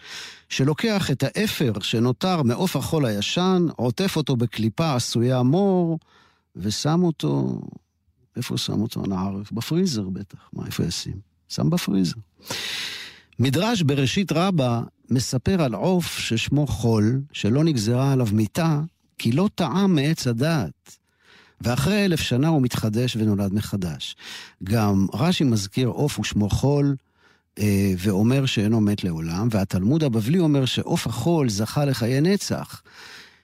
שלוקח 0.49 1.11
את 1.11 1.23
האפר 1.23 1.71
שנותר 1.81 2.43
מעוף 2.43 2.75
החול 2.75 3.05
הישן, 3.05 3.65
עוטף 3.75 4.15
אותו 4.15 4.35
בקליפה 4.35 4.95
עשויה 4.95 5.43
מור, 5.43 5.99
ושם 6.55 7.03
אותו... 7.03 7.61
איפה 8.37 8.57
שם 8.57 8.81
אותו 8.81 9.03
הנער? 9.03 9.41
בפריזר 9.51 10.09
בטח. 10.09 10.49
מה, 10.53 10.65
איפה 10.65 10.83
ישים? 10.83 11.36
שם 11.49 11.69
בפריזר. 11.69 12.15
מדרש 13.39 13.81
בראשית 13.81 14.31
רבה 14.31 14.81
מספר 15.09 15.61
על 15.61 15.73
עוף 15.73 16.19
ששמו 16.19 16.67
חול, 16.67 17.21
שלא 17.31 17.63
נגזרה 17.63 18.11
עליו 18.11 18.27
מיתה, 18.31 18.81
כי 19.17 19.31
לא 19.31 19.49
טעם 19.55 19.95
מעץ 19.95 20.27
הדעת. 20.27 20.97
ואחרי 21.61 22.05
אלף 22.05 22.19
שנה 22.19 22.47
הוא 22.47 22.61
מתחדש 22.61 23.15
ונולד 23.15 23.53
מחדש. 23.53 24.15
גם 24.63 25.07
רש"י 25.13 25.43
מזכיר 25.43 25.87
עוף 25.87 26.19
ושמו 26.19 26.49
חול, 26.49 26.95
אה, 27.59 27.93
ואומר 27.97 28.45
שאינו 28.45 28.81
מת 28.81 29.03
לעולם, 29.03 29.47
והתלמוד 29.51 30.03
הבבלי 30.03 30.39
אומר 30.39 30.65
שעוף 30.65 31.07
החול 31.07 31.49
זכה 31.49 31.85
לחיי 31.85 32.21
נצח, 32.21 32.81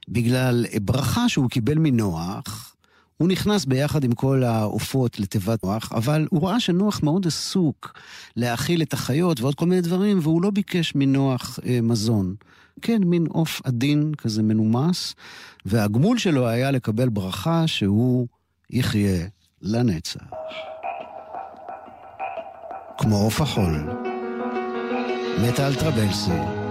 בגלל 0.09 0.65
ברכה 0.81 1.29
שהוא 1.29 1.49
קיבל 1.49 1.77
מנוח, 1.77 2.72
הוא 3.17 3.27
נכנס 3.27 3.65
ביחד 3.65 4.03
עם 4.03 4.11
כל 4.11 4.43
העופות 4.43 5.19
לתיבת 5.19 5.63
נוח, 5.63 5.91
אבל 5.91 6.27
הוא 6.29 6.47
ראה 6.47 6.59
שנוח 6.59 7.03
מאוד 7.03 7.27
עסוק 7.27 7.99
להאכיל 8.35 8.81
את 8.81 8.93
החיות 8.93 9.41
ועוד 9.41 9.55
כל 9.55 9.65
מיני 9.65 9.81
דברים, 9.81 10.19
והוא 10.21 10.41
לא 10.41 10.49
ביקש 10.49 10.95
מנוח 10.95 11.59
אה, 11.65 11.79
מזון. 11.81 12.35
כן, 12.81 13.03
מין 13.03 13.25
עוף 13.29 13.61
עדין 13.63 14.11
כזה 14.17 14.43
מנומס, 14.43 15.15
והגמול 15.65 16.17
שלו 16.17 16.47
היה 16.47 16.71
לקבל 16.71 17.09
ברכה 17.09 17.67
שהוא 17.67 18.27
יחיה 18.69 19.27
לנצח. 19.61 20.21
כמו 22.97 23.17
עוף 23.17 23.41
החול. 23.41 23.89
מטל 25.43 25.75
טרבלסי. 25.75 26.62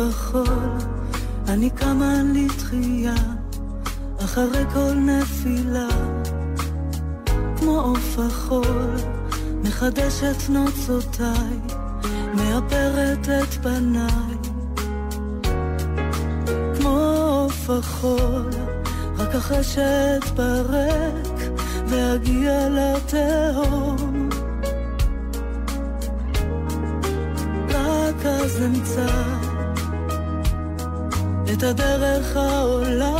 החול, 0.00 0.72
אני 1.48 1.70
קמה 1.70 2.14
לתחייה, 2.34 3.14
אחרי 4.24 4.64
כל 4.72 4.94
נפילה. 4.94 5.88
כמו 7.56 7.80
עוף 7.80 8.18
החול, 8.18 8.96
מחדשת 9.64 10.48
נוצותיי, 10.48 11.58
מאפרת 12.34 13.28
את 13.28 13.54
פניי. 13.62 14.36
כמו 16.78 16.98
עוף 17.28 17.70
החול, 17.70 18.50
רק 19.18 19.34
אחרי 19.34 19.64
שאתפרק 19.64 21.36
ואגיע 21.86 22.68
לתהום. 22.68 24.28
רק 27.68 28.26
אז 28.26 28.62
אמצא 28.62 29.35
את 31.58 31.62
הדרך 31.62 32.36
העולה, 32.36 33.16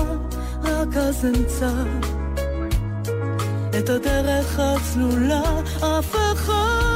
רק 0.62 0.96
אז 0.96 1.24
אמצא. 1.24 1.72
את 3.78 3.88
הדרך 3.88 4.58
הצלולה, 4.58 5.42
אף 5.80 6.14
אחד 6.32 6.95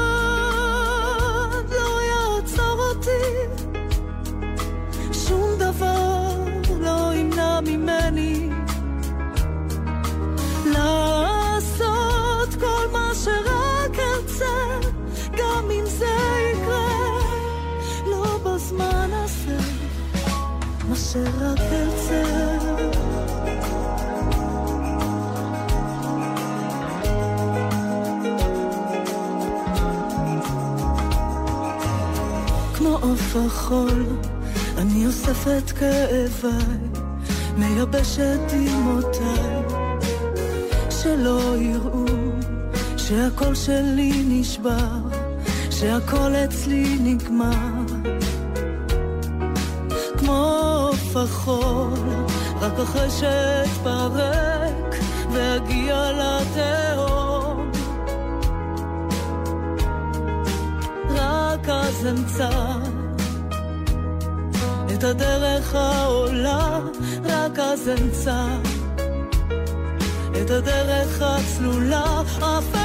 עוף 33.32 33.46
החול, 33.46 34.06
אני 34.78 35.06
אוספת 35.06 35.70
כאביי, 35.70 36.78
מייבשת 37.56 38.38
דמעותיי, 38.48 39.62
שלא 40.90 41.56
יראו 41.56 42.04
שהקול 42.96 43.54
שלי 43.54 44.24
נשבר, 44.28 44.98
שהכול 45.70 46.34
אצלי 46.44 46.98
נגמר. 47.00 47.84
כמו 50.18 50.88
עוף 50.88 51.16
החול, 51.16 51.98
רק 52.60 52.78
אחרי 52.78 53.10
שאתפרק 53.10 54.94
ואגיע 55.32 56.10
לתהום. 56.12 57.70
רק 61.10 61.68
אז 61.68 62.06
אמצא 62.06 62.89
את 65.00 65.04
הדרך 65.04 65.74
העולה, 65.74 66.80
רק 67.24 67.58
אז 67.58 67.88
אמצא 67.88 68.46
את 70.42 70.50
הדרך 70.50 71.22
הצלולה, 71.22 72.20
אף 72.38 72.79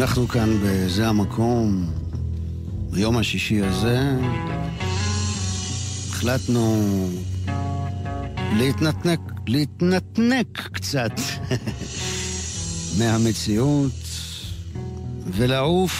אנחנו 0.00 0.28
כאן 0.28 0.58
בזה 0.64 1.08
המקום, 1.08 1.90
ביום 2.90 3.16
השישי 3.16 3.62
הזה, 3.62 4.00
החלטנו 6.08 6.84
להתנתנק, 8.56 9.20
להתנתנק 9.46 10.68
קצת 10.72 11.12
מהמציאות 12.98 13.92
ולעוף 15.26 15.94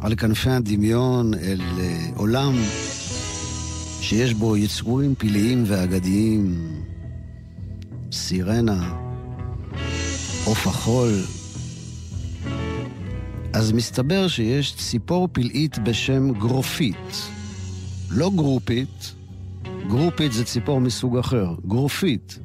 על 0.00 0.14
כנפי 0.14 0.50
הדמיון 0.50 1.34
אל 1.34 1.60
אה, 1.78 2.06
עולם 2.16 2.54
שיש 4.00 4.34
בו 4.34 4.56
יצורים 4.56 5.14
פלאיים 5.18 5.64
ואגדיים 5.66 6.72
סירנה, 8.12 8.94
עוף 10.44 10.66
החול. 10.66 11.39
אז 13.60 13.72
מסתבר 13.72 14.28
שיש 14.28 14.74
ציפור 14.76 15.28
פלאית 15.32 15.78
בשם 15.78 16.32
גרופית. 16.32 17.28
לא 18.10 18.30
גרופית, 18.36 19.14
גרופית 19.88 20.32
זה 20.32 20.44
ציפור 20.44 20.80
מסוג 20.80 21.18
אחר, 21.18 21.54
גרופית. 21.66 22.38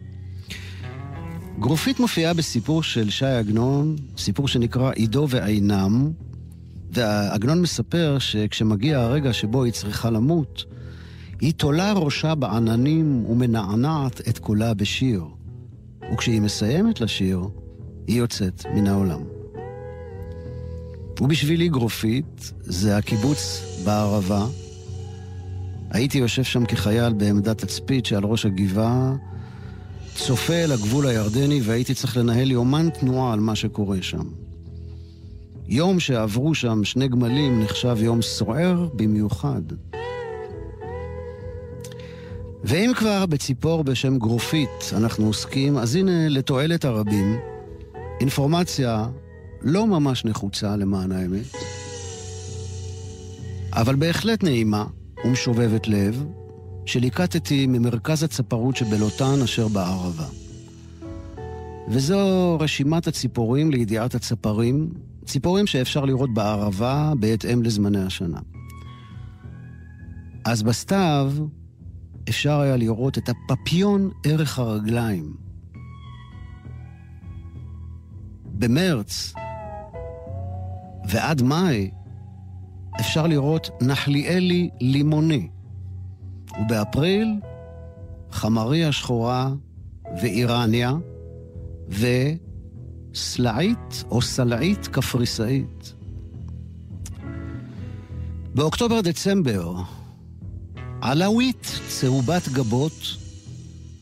גרופית 1.60 2.00
מופיעה 2.00 2.34
בסיפור 2.34 2.84
של 2.84 3.10
ש"י 3.10 3.26
עגנון, 3.26 3.96
סיפור 4.18 4.48
שנקרא 4.48 4.92
עידו 4.92 5.28
ועינם, 5.30 6.12
ועגנון 6.92 7.62
מספר 7.62 8.18
שכשמגיע 8.20 9.00
הרגע 9.00 9.34
שבו 9.34 9.64
היא 9.64 9.74
צריכה 9.74 10.10
למות, 10.10 10.64
היא 11.42 11.54
תולה 11.54 11.94
ראשה 11.94 12.36
בעננים 12.36 13.26
ומנענעת 13.26 14.22
את 14.30 14.40
קולה 14.40 14.74
בשיר. 14.74 15.24
וכשהיא 16.14 16.42
מסיימת 16.42 17.02
לשיר, 17.02 17.40
היא 18.08 18.18
יוצאת 18.18 18.66
מן 18.74 18.88
העולם. 18.88 19.35
ובשבילי 21.22 21.70
גרופית 21.70 22.54
זה 22.62 22.98
הקיבוץ 22.98 23.62
בערבה. 23.84 24.46
הייתי 25.92 26.18
יושב 26.18 26.44
שם 26.44 26.66
כחייל 26.66 27.14
בעמדת 27.14 27.58
תצפית 27.58 28.06
שעל 28.06 28.24
ראש 28.24 28.46
הגבעה, 28.46 29.16
צופה 30.16 30.54
אל 30.54 30.72
הגבול 30.72 31.08
הירדני 31.08 31.62
והייתי 31.64 31.94
צריך 31.94 32.18
לנהל 32.18 32.52
יומן 32.52 32.90
תנועה 32.90 33.34
על 33.34 33.40
מה 33.40 33.56
שקורה 33.56 33.98
שם. 34.02 34.24
יום 35.68 36.00
שעברו 36.00 36.56
שם 36.56 36.84
שני 36.84 37.08
גמלים 37.08 37.62
נחשב 37.62 37.98
יום 38.00 38.22
סוער 38.22 38.90
במיוחד. 38.94 39.62
ואם 42.64 42.92
כבר 42.96 43.26
בציפור 43.26 43.84
בשם 43.84 44.18
גרופית 44.18 44.92
אנחנו 44.98 45.26
עוסקים, 45.26 45.78
אז 45.78 45.96
הנה 45.96 46.30
לתועלת 46.30 46.86
הרבים, 46.86 47.38
אינפורמציה 48.20 49.08
לא 49.66 49.88
ממש 49.88 50.26
נחוצה 50.26 50.76
למען 50.76 51.12
האמת, 51.12 51.46
אבל 53.74 53.96
בהחלט 53.96 54.44
נעימה 54.44 54.86
ומשובבת 55.26 55.88
לב, 55.88 56.26
שליקטתי 56.86 57.68
ממרכז 57.68 58.24
הצפרות 58.24 58.76
שבלוטן 58.76 59.42
אשר 59.44 59.68
בערבה. 59.68 60.26
וזו 61.88 62.58
רשימת 62.60 63.08
הציפורים 63.08 63.72
לידיעת 63.72 64.16
הצפרים, 64.16 64.90
ציפורים 65.26 65.68
שאפשר 65.68 66.06
לראות 66.06 66.34
בערבה 66.34 67.14
בהתאם 67.20 67.64
לזמני 67.64 68.04
השנה. 68.04 68.40
אז 70.46 70.64
בסתיו 70.64 71.34
אפשר 72.30 72.60
היה 72.60 72.78
לראות 72.78 73.18
את 73.18 73.30
הפפיון 73.30 74.10
ערך 74.24 74.60
הרגליים. 74.60 75.34
במרץ 78.46 79.34
ועד 81.08 81.42
מאי 81.42 81.92
אפשר 83.00 83.28
לראות 83.28 83.70
נחליאלי 83.82 84.70
לימוני, 84.82 85.48
ובאפריל 86.62 87.40
חמריה 88.32 88.92
שחורה 88.92 89.52
ואיראניה 90.22 90.94
וסלעית 93.14 94.04
או 94.12 94.22
סלעית 94.22 94.88
קפריסאית. 94.88 95.94
באוקטובר-דצמבר 98.56 99.74
עלאווית 101.02 101.80
צהובת 101.88 102.50
גבות 102.54 103.18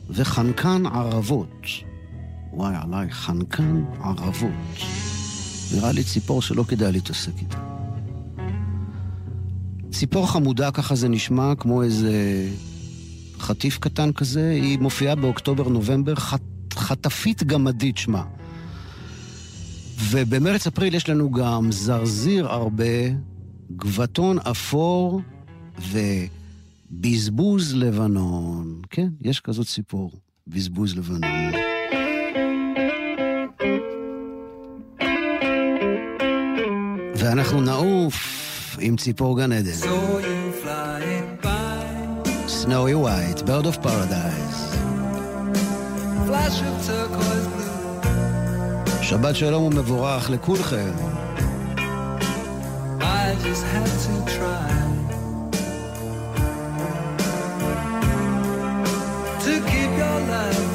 וחנקן 0.09 0.85
ערבות. 0.85 1.65
וואי, 2.53 2.75
עליי, 2.81 3.11
חנקן 3.11 3.83
ערבות. 4.03 5.12
נראה 5.73 5.91
לי 5.91 6.03
ציפור 6.03 6.41
שלא 6.41 6.63
כדאי 6.63 6.91
להתעסק 6.91 7.31
איתה. 7.41 7.57
ציפור 9.91 10.31
חמודה, 10.31 10.71
ככה 10.71 10.95
זה 10.95 11.09
נשמע, 11.09 11.55
כמו 11.55 11.83
איזה 11.83 12.13
חטיף 13.39 13.77
קטן 13.77 14.11
כזה, 14.11 14.49
היא 14.49 14.79
מופיעה 14.79 15.15
באוקטובר-נובמבר, 15.15 16.15
חט, 16.15 16.41
חטפית 16.73 17.43
גמדית 17.43 17.97
שמה. 17.97 18.23
ובמרץ-אפריל 20.09 20.95
יש 20.95 21.09
לנו 21.09 21.31
גם 21.31 21.71
זרזיר 21.71 22.47
הרבה, 22.47 23.09
גבעתון 23.75 24.39
אפור 24.39 25.21
ובזבוז 26.91 27.75
לבנון. 27.75 28.81
כן, 28.89 29.07
יש 29.21 29.39
כזאת 29.39 29.67
ציפור, 29.67 30.11
בזבוז 30.47 30.95
לבנון. 30.95 31.72
ואנחנו 37.23 37.61
נעוף 37.61 38.77
עם 38.79 38.95
ציפור 38.95 39.37
גן 39.37 39.51
עדן. 39.51 39.71
Snowy 42.47 42.95
white, 43.05 43.41
bird 43.41 43.65
of 43.65 43.85
paradise. 43.85 44.77
שבת 49.01 49.35
שלום 49.35 49.63
ומבורך 49.63 50.29
לכולכם. 50.29 50.91
Keep 59.69 59.91
your 60.01 60.19
love 60.31 60.72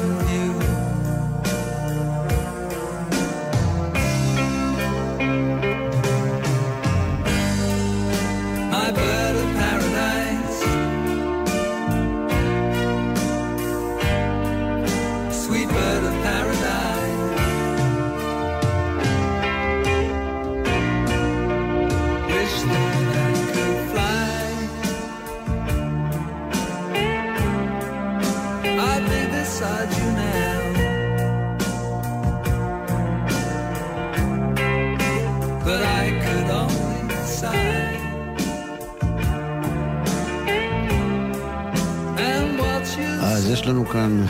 לנו 43.69 43.85
כאן 43.85 44.25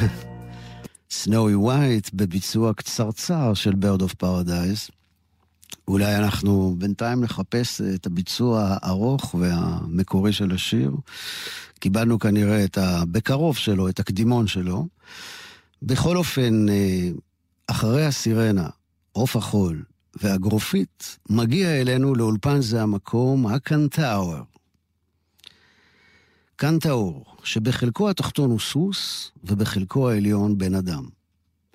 סנואי 1.12 1.56
ווייט 1.56 2.10
בביצוע 2.14 2.74
קצרצר 2.74 3.54
של 3.54 3.72
Bird 3.72 4.02
of 4.02 4.24
Paradise. 4.24 4.92
אולי 5.88 6.16
אנחנו 6.16 6.76
בינתיים 6.78 7.24
נחפש 7.24 7.82
את 7.82 8.06
הביצוע 8.06 8.68
הארוך 8.70 9.36
והמקורי 9.40 10.34
של 10.34 10.52
השיר. 10.52 10.92
קיבלנו 11.80 12.20
כנראה 12.20 12.64
את 12.64 12.78
הבקרוב 12.78 13.58
שלו, 13.58 13.90
את 13.90 14.00
הקדימון 14.00 14.48
שלו. 14.48 14.88
בכל 15.82 16.18
אופן, 16.18 16.70
אה, 16.70 17.10
אחרי 17.68 18.06
הסירנה, 18.06 18.70
עוף 19.12 19.36
החול 19.36 19.84
והגרופית, 20.22 21.18
מגיע 21.30 21.82
אלינו 21.82 22.16
לאולפן 22.16 22.62
זה 22.62 22.82
המקום, 22.82 23.48
הקנטאוור. 23.48 24.44
קנטאור, 26.62 27.26
שבחלקו 27.44 28.10
התחתון 28.10 28.52
הוא 28.52 28.60
סוס 28.60 29.32
ובחלקו 29.44 30.10
העליון 30.10 30.58
בן 30.58 30.76
אדם. 30.76 31.06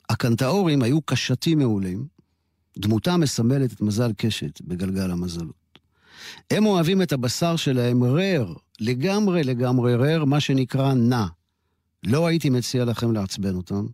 הקנטאורים 0.08 0.82
היו 0.82 1.02
קשתים 1.02 1.58
מעולים, 1.58 2.06
דמותם 2.78 3.20
מסמלת 3.20 3.72
את 3.72 3.80
מזל 3.80 4.12
קשת 4.16 4.60
בגלגל 4.60 5.10
המזלות. 5.10 5.78
הם 6.50 6.66
אוהבים 6.66 7.02
את 7.02 7.12
הבשר 7.12 7.56
שלהם 7.56 8.04
רר, 8.04 8.54
לגמרי 8.80 9.44
לגמרי 9.44 9.94
רר, 9.94 10.24
מה 10.24 10.40
שנקרא 10.40 10.94
נע. 10.94 11.26
לא 12.06 12.26
הייתי 12.26 12.50
מציע 12.50 12.84
לכם 12.84 13.12
לעצבן 13.12 13.54
אותם. 13.54 13.86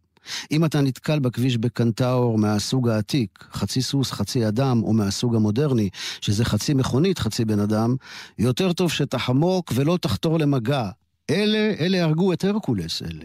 אם 0.50 0.64
אתה 0.64 0.80
נתקל 0.80 1.18
בכביש 1.18 1.56
בקנטאור 1.56 2.38
מהסוג 2.38 2.88
העתיק, 2.88 3.44
חצי 3.52 3.82
סוס, 3.82 4.12
חצי 4.12 4.48
אדם, 4.48 4.82
או 4.82 4.92
מהסוג 4.92 5.36
המודרני, 5.36 5.88
שזה 6.20 6.44
חצי 6.44 6.74
מכונית, 6.74 7.18
חצי 7.18 7.44
בן 7.44 7.58
אדם, 7.58 7.96
יותר 8.38 8.72
טוב 8.72 8.92
שתחמוק 8.92 9.72
ולא 9.74 9.98
תחתור 10.00 10.38
למגע. 10.38 10.88
אלה, 11.30 11.72
אלה 11.80 12.02
הרגו 12.02 12.32
את 12.32 12.44
הרקולס, 12.44 13.02
אלה. 13.02 13.24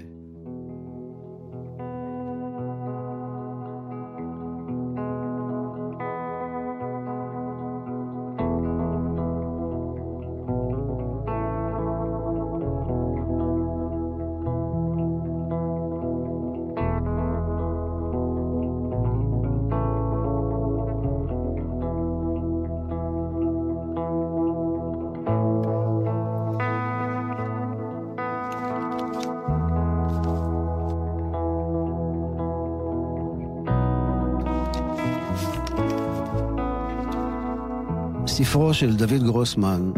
ספרו 38.38 38.74
של 38.74 38.96
דוד 38.96 39.24
גרוסמן, 39.24 39.92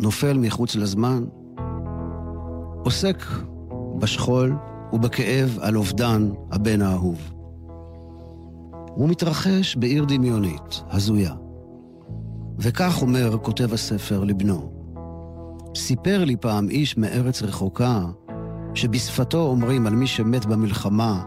נופל 0.00 0.38
מחוץ 0.38 0.76
לזמן, 0.76 1.24
עוסק 2.84 3.24
בשכול 3.98 4.56
ובכאב 4.92 5.58
על 5.60 5.76
אובדן 5.76 6.30
הבן 6.52 6.82
האהוב. 6.82 7.32
הוא 8.94 9.08
מתרחש 9.08 9.76
בעיר 9.76 10.04
דמיונית, 10.04 10.82
הזויה. 10.90 11.34
וכך 12.58 13.02
אומר 13.02 13.36
כותב 13.42 13.72
הספר 13.72 14.24
לבנו: 14.24 14.72
סיפר 15.74 16.24
לי 16.24 16.36
פעם 16.36 16.68
איש 16.70 16.96
מארץ 16.96 17.42
רחוקה, 17.42 18.04
שבשפתו 18.74 19.42
אומרים 19.46 19.86
על 19.86 19.94
מי 19.94 20.06
שמת 20.06 20.46
במלחמה, 20.46 21.22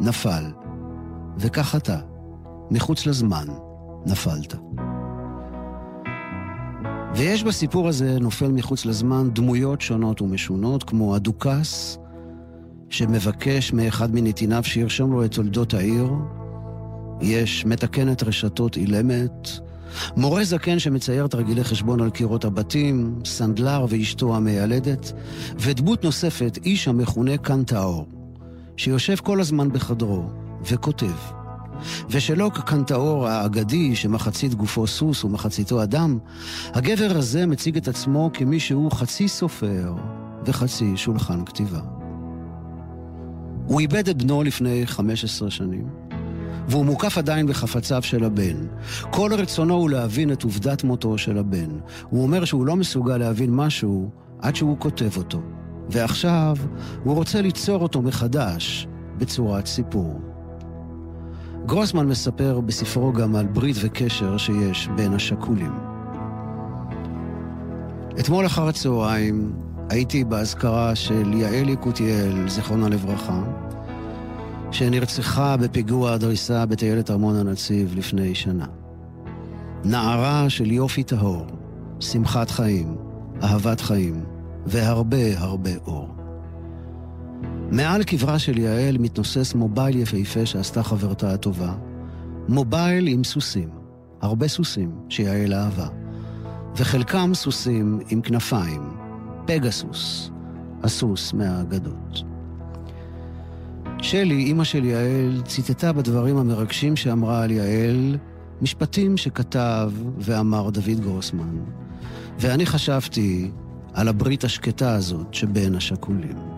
נפל. 0.00 0.44
וכך 1.38 1.74
אתה, 1.76 1.98
מחוץ 2.70 3.06
לזמן, 3.06 3.46
נפלת. 4.06 4.54
ויש 7.18 7.44
בסיפור 7.44 7.88
הזה, 7.88 8.18
נופל 8.20 8.48
מחוץ 8.48 8.84
לזמן, 8.84 9.30
דמויות 9.32 9.80
שונות 9.80 10.22
ומשונות, 10.22 10.84
כמו 10.84 11.14
הדוכס, 11.14 11.98
שמבקש 12.90 13.72
מאחד 13.72 14.14
מנתיניו 14.14 14.64
שירשום 14.64 15.12
לו 15.12 15.24
את 15.24 15.34
תולדות 15.34 15.74
העיר. 15.74 16.12
יש 17.20 17.64
מתקנת 17.64 18.22
רשתות 18.22 18.76
אילמת, 18.76 19.48
מורה 20.16 20.44
זקן 20.44 20.78
שמצייר 20.78 21.26
תרגילי 21.26 21.64
חשבון 21.64 22.00
על 22.00 22.10
קירות 22.10 22.44
הבתים, 22.44 23.20
סנדלר 23.24 23.86
ואשתו 23.88 24.36
המיילדת, 24.36 25.12
ודמות 25.58 26.04
נוספת, 26.04 26.58
איש 26.64 26.88
המכונה 26.88 27.36
קנטאור, 27.36 28.06
שיושב 28.76 29.16
כל 29.16 29.40
הזמן 29.40 29.72
בחדרו 29.72 30.22
וכותב. 30.64 31.37
ושלא 32.10 32.50
כקנטאור 32.54 33.28
האגדי 33.28 33.96
שמחצית 33.96 34.54
גופו 34.54 34.86
סוס 34.86 35.24
ומחציתו 35.24 35.82
אדם, 35.82 36.18
הגבר 36.74 37.16
הזה 37.16 37.46
מציג 37.46 37.76
את 37.76 37.88
עצמו 37.88 38.30
כמי 38.34 38.60
שהוא 38.60 38.92
חצי 38.92 39.28
סופר 39.28 39.94
וחצי 40.44 40.96
שולחן 40.96 41.44
כתיבה. 41.44 41.80
הוא 43.66 43.80
איבד 43.80 44.08
את 44.08 44.22
בנו 44.22 44.42
לפני 44.42 44.86
15 44.86 45.50
שנים, 45.50 45.88
והוא 46.68 46.84
מוקף 46.84 47.18
עדיין 47.18 47.46
בחפציו 47.46 48.02
של 48.02 48.24
הבן. 48.24 48.66
כל 49.10 49.30
רצונו 49.34 49.74
הוא 49.74 49.90
להבין 49.90 50.32
את 50.32 50.42
עובדת 50.42 50.84
מותו 50.84 51.18
של 51.18 51.38
הבן. 51.38 51.78
הוא 52.10 52.22
אומר 52.22 52.44
שהוא 52.44 52.66
לא 52.66 52.76
מסוגל 52.76 53.16
להבין 53.16 53.54
משהו 53.54 54.10
עד 54.38 54.56
שהוא 54.56 54.76
כותב 54.78 55.16
אותו. 55.16 55.42
ועכשיו 55.90 56.56
הוא 57.04 57.14
רוצה 57.14 57.42
ליצור 57.42 57.82
אותו 57.82 58.02
מחדש 58.02 58.88
בצורת 59.18 59.66
סיפור. 59.66 60.20
גרוסמן 61.68 62.06
מספר 62.06 62.60
בספרו 62.60 63.12
גם 63.12 63.36
על 63.36 63.46
ברית 63.46 63.76
וקשר 63.80 64.36
שיש 64.36 64.88
בין 64.96 65.14
השכולים. 65.14 65.72
אתמול 68.20 68.46
אחר 68.46 68.68
הצהריים 68.68 69.52
הייתי 69.90 70.24
באזכרה 70.24 70.94
של 70.94 71.34
יעל 71.34 71.68
יקותיאל, 71.68 72.48
זיכרונה 72.48 72.88
לברכה, 72.88 73.42
שנרצחה 74.70 75.56
בפיגוע 75.56 76.12
הדריסה 76.12 76.66
בטיילת 76.66 77.10
ארמון 77.10 77.36
הנציב 77.36 77.94
לפני 77.96 78.34
שנה. 78.34 78.66
נערה 79.84 80.50
של 80.50 80.70
יופי 80.70 81.02
טהור, 81.02 81.46
שמחת 82.00 82.50
חיים, 82.50 82.96
אהבת 83.42 83.80
חיים 83.80 84.24
והרבה 84.66 85.38
הרבה 85.38 85.70
אור. 85.86 86.17
מעל 87.72 88.02
קברה 88.02 88.38
של 88.38 88.58
יעל 88.58 88.98
מתנוסס 88.98 89.54
מובייל 89.54 89.96
יפהפה 89.96 90.46
שעשתה 90.46 90.82
חברתה 90.82 91.34
הטובה. 91.34 91.74
מובייל 92.48 93.06
עם 93.06 93.24
סוסים, 93.24 93.68
הרבה 94.20 94.48
סוסים 94.48 94.90
שיעל 95.08 95.54
אהבה, 95.54 95.88
וחלקם 96.76 97.30
סוסים 97.34 98.00
עם 98.10 98.20
כנפיים, 98.20 98.82
פגסוס, 99.46 100.30
הסוס 100.82 101.32
מהאגדות. 101.32 102.22
שלי, 104.02 104.44
אימא 104.44 104.64
של 104.64 104.84
יעל, 104.84 105.42
ציטטה 105.44 105.92
בדברים 105.92 106.36
המרגשים 106.36 106.96
שאמרה 106.96 107.42
על 107.42 107.50
יעל 107.50 108.16
משפטים 108.62 109.16
שכתב 109.16 109.92
ואמר 110.18 110.70
דוד 110.70 111.00
גרוסמן, 111.00 111.56
ואני 112.40 112.66
חשבתי 112.66 113.50
על 113.94 114.08
הברית 114.08 114.44
השקטה 114.44 114.94
הזאת 114.94 115.34
שבין 115.34 115.74
השכולים. 115.74 116.57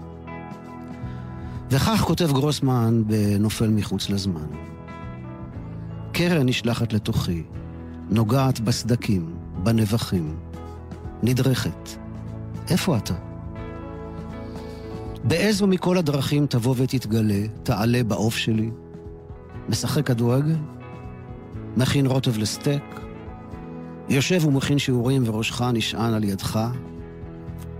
וכך 1.70 2.02
כותב 2.06 2.32
גרוסמן 2.32 3.02
בנופל 3.06 3.68
מחוץ 3.68 4.10
לזמן. 4.10 4.46
קרן 6.12 6.48
נשלחת 6.48 6.92
לתוכי, 6.92 7.42
נוגעת 8.10 8.60
בסדקים, 8.60 9.34
בנבחים, 9.62 10.36
נדרכת. 11.22 11.88
איפה 12.70 12.96
אתה? 12.96 13.14
באיזו 15.24 15.66
מכל 15.66 15.98
הדרכים 15.98 16.46
תבוא 16.46 16.74
ותתגלה, 16.78 17.46
תעלה 17.62 18.04
בעוף 18.04 18.36
שלי? 18.36 18.70
משחק 19.68 20.06
כדורגל? 20.06 20.56
מכין 21.76 22.06
רוטב 22.06 22.38
לסטייק? 22.38 23.00
יושב 24.08 24.44
ומכין 24.44 24.78
שיעורים 24.78 25.22
וראשך 25.26 25.62
נשען 25.62 26.14
על 26.14 26.24
ידך? 26.24 26.68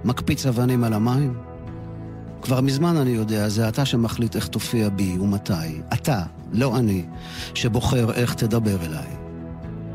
מקפיץ 0.04 0.46
אבנים 0.46 0.84
על 0.84 0.92
המים? 0.92 1.49
כבר 2.42 2.60
מזמן 2.60 2.96
אני 2.96 3.10
יודע, 3.10 3.48
זה 3.48 3.68
אתה 3.68 3.84
שמחליט 3.84 4.36
איך 4.36 4.46
תופיע 4.46 4.88
בי 4.88 5.18
ומתי. 5.18 5.80
אתה, 5.92 6.22
לא 6.52 6.76
אני, 6.76 7.04
שבוחר 7.54 8.12
איך 8.12 8.34
תדבר 8.34 8.76
אליי. 8.86 9.06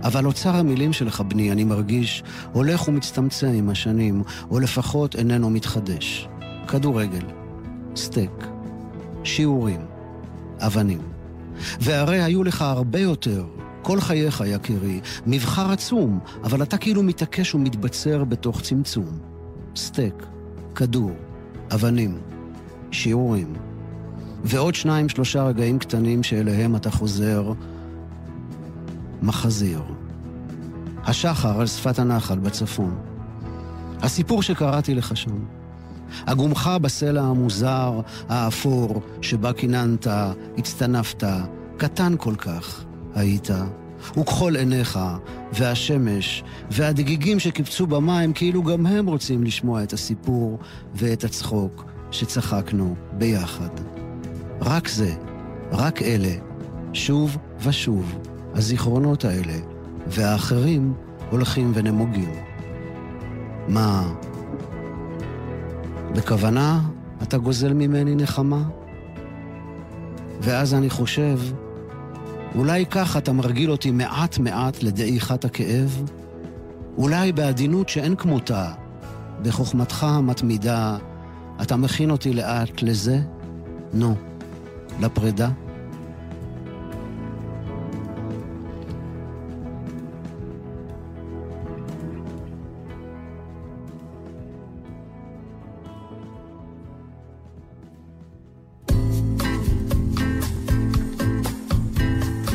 אבל 0.03 0.25
אוצר 0.25 0.55
המילים 0.55 0.93
שלך, 0.93 1.21
בני, 1.21 1.51
אני 1.51 1.63
מרגיש, 1.63 2.23
הולך 2.53 2.87
ומצטמצם 2.87 3.47
עם 3.47 3.69
השנים, 3.69 4.23
או 4.49 4.59
לפחות 4.59 5.15
איננו 5.15 5.49
מתחדש. 5.49 6.27
כדורגל, 6.67 7.25
סטייק, 7.95 8.47
שיעורים, 9.23 9.81
אבנים. 10.59 11.01
והרי 11.79 12.21
היו 12.21 12.43
לך 12.43 12.61
הרבה 12.61 12.99
יותר, 12.99 13.45
כל 13.81 14.01
חייך, 14.01 14.43
יקירי, 14.47 14.99
מבחר 15.27 15.71
עצום, 15.71 16.19
אבל 16.43 16.63
אתה 16.63 16.77
כאילו 16.77 17.03
מתעקש 17.03 17.55
ומתבצר 17.55 18.23
בתוך 18.23 18.61
צמצום. 18.61 19.19
סטייק, 19.75 20.25
כדור, 20.75 21.11
אבנים, 21.73 22.17
שיעורים. 22.95 23.53
ועוד 24.43 24.75
שניים, 24.75 25.09
שלושה 25.09 25.43
רגעים 25.43 25.79
קטנים 25.79 26.23
שאליהם 26.23 26.75
אתה 26.75 26.91
חוזר, 26.91 27.51
מחזיר. 29.21 29.81
השחר 31.03 31.59
על 31.61 31.67
שפת 31.67 31.99
הנחל 31.99 32.39
בצפון. 32.39 32.95
הסיפור 34.01 34.41
שקראתי 34.41 34.95
לך 34.95 35.17
שם. 35.17 35.45
הגומך 36.27 36.71
בסלע 36.81 37.21
המוזר, 37.21 38.01
האפור, 38.29 39.01
שבה 39.21 39.53
קיננת, 39.53 40.07
הצטנפת, 40.57 41.23
קטן 41.77 42.15
כל 42.17 42.35
כך 42.35 42.83
היית, 43.15 43.49
וכחול 44.17 44.55
עיניך, 44.55 44.99
והשמש, 45.53 46.43
והדגיגים 46.71 47.39
שקיפצו 47.39 47.87
במים, 47.87 48.33
כאילו 48.33 48.63
גם 48.63 48.85
הם 48.85 49.07
רוצים 49.07 49.43
לשמוע 49.43 49.83
את 49.83 49.93
הסיפור 49.93 50.59
ואת 50.95 51.23
הצחוק 51.23 51.94
שצחקנו 52.15 52.95
ביחד. 53.11 53.69
רק 54.61 54.87
זה, 54.87 55.13
רק 55.71 56.01
אלה, 56.01 56.33
שוב 56.93 57.37
ושוב, 57.59 58.15
הזיכרונות 58.53 59.25
האלה, 59.25 59.53
והאחרים 60.07 60.93
הולכים 61.29 61.71
ונמוגים. 61.75 62.29
מה, 63.67 64.13
בכוונה 66.15 66.81
אתה 67.23 67.37
גוזל 67.37 67.73
ממני 67.73 68.15
נחמה? 68.15 68.63
ואז 70.41 70.73
אני 70.73 70.89
חושב, 70.89 71.39
אולי 72.55 72.85
כך 72.85 73.17
אתה 73.17 73.31
מרגיל 73.33 73.71
אותי 73.71 73.91
מעט 73.91 74.37
מעט 74.37 74.83
לדעיכת 74.83 75.45
הכאב? 75.45 76.03
אולי 76.97 77.31
בעדינות 77.31 77.89
שאין 77.89 78.15
כמותה, 78.15 78.71
בחוכמתך 79.41 80.03
המתמידה, 80.03 80.97
אתה 81.61 81.75
מכין 81.75 82.11
אותי 82.11 82.33
לאט 82.33 82.81
לזה? 82.81 83.19
נו, 83.93 84.15
לפרידה? 84.99 85.49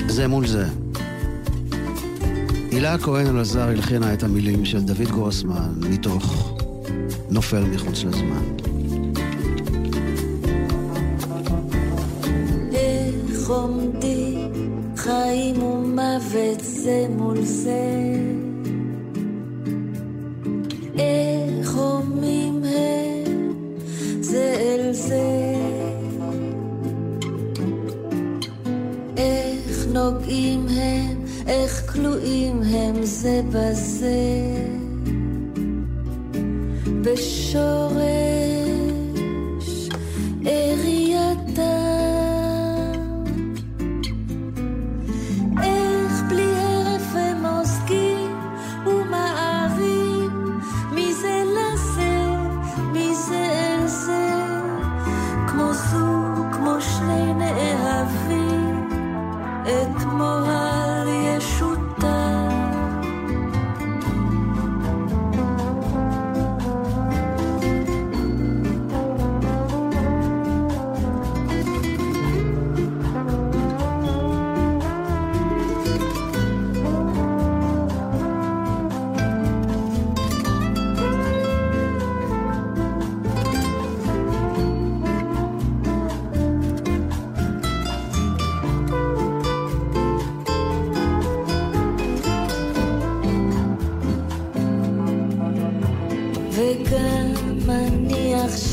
זה 0.09 0.29
מול 0.29 0.47
זה. 0.47 0.69
הילה 2.71 2.99
כהן 2.99 3.27
אלעזר 3.27 3.69
הלחינה 3.69 4.15
את 4.15 4.23
המילים 4.23 4.65
של 4.65 4.81
דוד 4.81 5.11
גרוסמן 5.11 5.73
מתוך 5.91 6.55
נופל 7.31 7.65
מחוץ 7.65 8.05
לזמן. 8.05 8.43
עומדי, 13.61 14.37
חיים 14.97 15.63
ומוות 15.63 16.61
זה 16.61 17.07
מול 17.17 17.41
זה. 17.43 18.13
איך 20.99 21.75
הומים 21.75 22.63
הם 22.65 23.53
זה 24.21 24.55
אל 24.61 24.93
זה. 24.93 25.55
איך 29.17 29.87
נוגעים 29.95 30.67
הם, 30.69 31.25
איך 31.47 31.93
כלואים 31.93 32.63
הם 32.63 33.03
זה 33.03 33.43
בזה. 33.53 34.21
בשור 37.03 37.80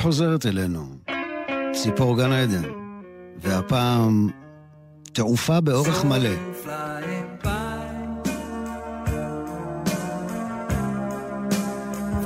חוזרת 0.00 0.46
אלינו, 0.46 0.86
ציפור 1.72 2.16
גן 2.16 2.32
עדן, 2.32 2.70
והפעם 3.36 4.28
תעופה 5.12 5.60
באורך 5.60 6.04
מלא. 6.04 6.30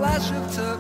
my 0.05 0.19
bird 0.57 0.74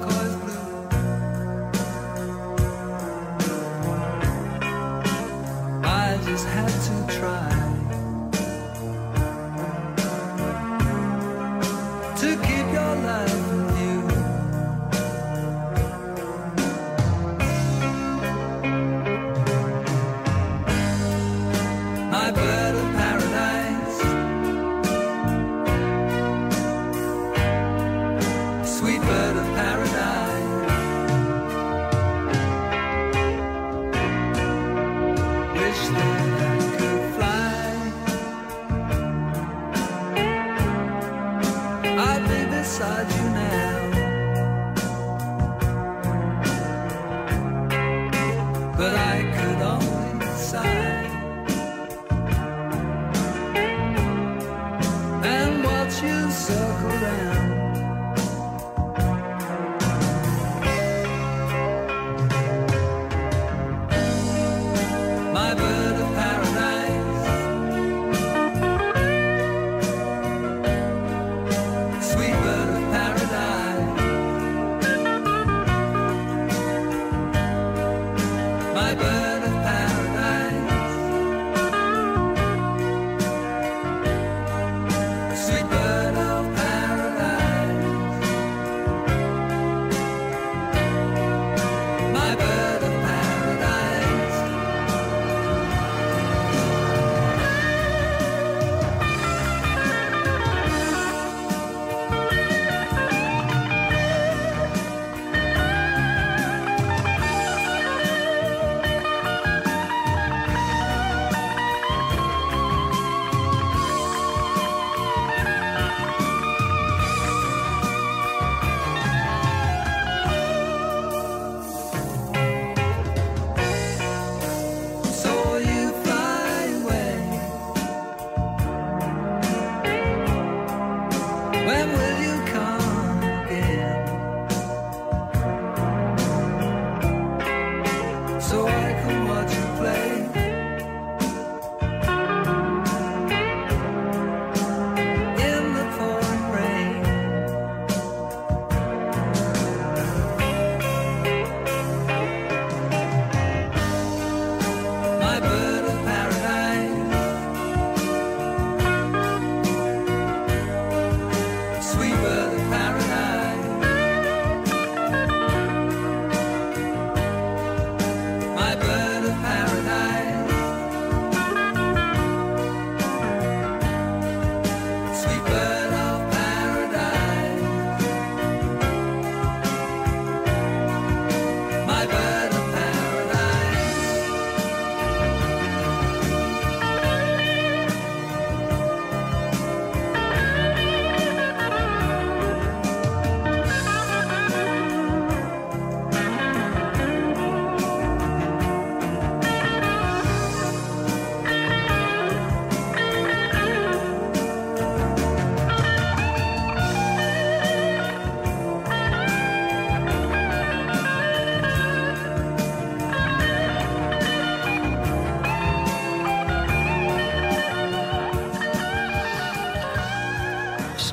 sweeper. 161.94 162.43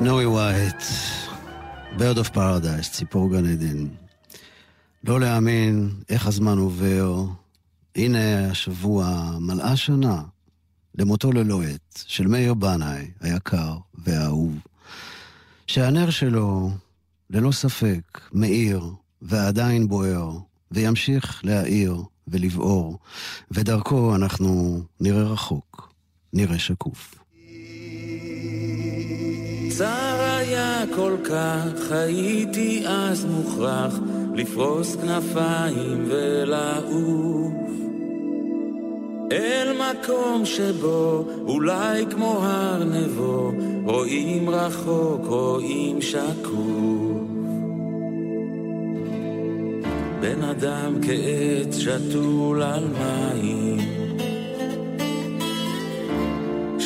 סנואי 0.04 0.26
ווייט, 0.26 0.82
Bird 1.96 2.18
of 2.18 2.34
Paradise, 2.34 2.90
ציפור 2.92 3.30
גן 3.30 3.46
עדן. 3.46 3.86
לא 5.04 5.20
להאמין 5.20 5.90
איך 6.08 6.26
הזמן 6.26 6.58
עובר. 6.58 7.24
הנה 7.96 8.50
השבוע 8.50 9.30
מלאה 9.40 9.76
שנה 9.76 10.22
למותו 10.94 11.32
ללא 11.32 11.62
עת 11.62 12.04
של 12.06 12.26
מאיר 12.26 12.54
בנאי, 12.54 13.10
היקר 13.20 13.76
והאהוב. 13.94 14.58
שהנר 15.66 16.10
שלו, 16.10 16.70
ללא 17.30 17.52
ספק, 17.52 18.20
מאיר 18.32 18.84
ועדיין 19.22 19.88
בוער, 19.88 20.30
וימשיך 20.70 21.40
להאיר 21.44 22.02
ולבעור, 22.28 22.98
ודרכו 23.50 24.14
אנחנו 24.14 24.82
נראה 25.00 25.22
רחוק, 25.22 25.92
נראה 26.32 26.58
שקוף. 26.58 27.21
צר 29.78 30.16
היה 30.20 30.84
כל 30.94 31.16
כך, 31.24 31.92
הייתי 31.92 32.82
אז 32.86 33.24
מוכרח 33.24 33.98
לפרוס 34.34 34.96
כנפיים 34.96 36.04
ולעוף. 36.06 37.52
אל 39.32 39.72
מקום 39.72 40.44
שבו 40.44 41.24
אולי 41.46 42.06
כמו 42.10 42.38
הר 42.42 42.84
נבו 42.84 43.52
רואים 43.84 44.50
רחוק, 44.50 45.26
רואים 45.26 46.02
שקוף. 46.02 47.22
בן 50.20 50.42
אדם 50.42 50.94
כעץ 51.02 51.78
שתול 51.78 52.62
על 52.62 52.84
מים 52.84 54.01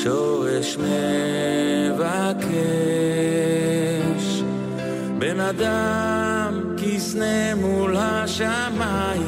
שורש 0.06 0.76
מבקש. 0.76 2.44
בן 5.18 5.40
אדם 5.40 6.62
כסנה 6.76 7.54
מול 7.54 7.96
השמיים. 7.98 9.20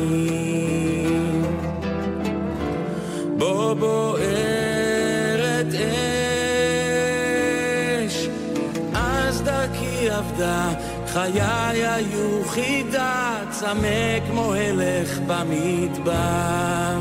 בו 3.39 3.75
בוערת 3.75 5.67
אש. 8.07 8.29
אז 8.95 9.43
דרכי 9.43 10.11
עבדה 10.11 10.69
חיי 11.07 11.87
היו 11.87 12.45
חידה 12.47 13.41
צמא 13.51 14.21
כמו 14.31 14.55
הלך 14.55 15.19
במדבר. 15.27 16.99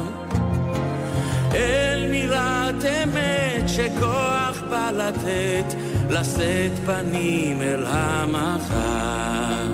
אל 1.54 2.08
מירת 2.12 2.86
אמת 3.04 3.47
שכוח 3.78 4.64
בא 4.70 4.92
לתת, 4.92 5.76
לשאת 6.10 6.72
פנים 6.86 7.62
אל 7.62 7.86
המחר. 7.88 9.68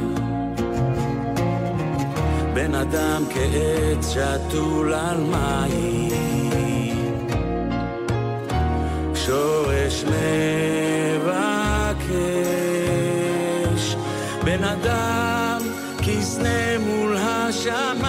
בן 2.53 2.75
אדם 2.75 3.23
כעץ 3.29 4.13
שתול 4.13 4.93
על 4.93 5.17
מים, 5.17 6.09
שורש 9.15 10.03
מבקש. 10.03 11.45
בן 14.43 14.63
אדם 14.63 15.61
כסנה 15.97 16.77
מול 16.79 17.17
השמיים. 17.17 18.02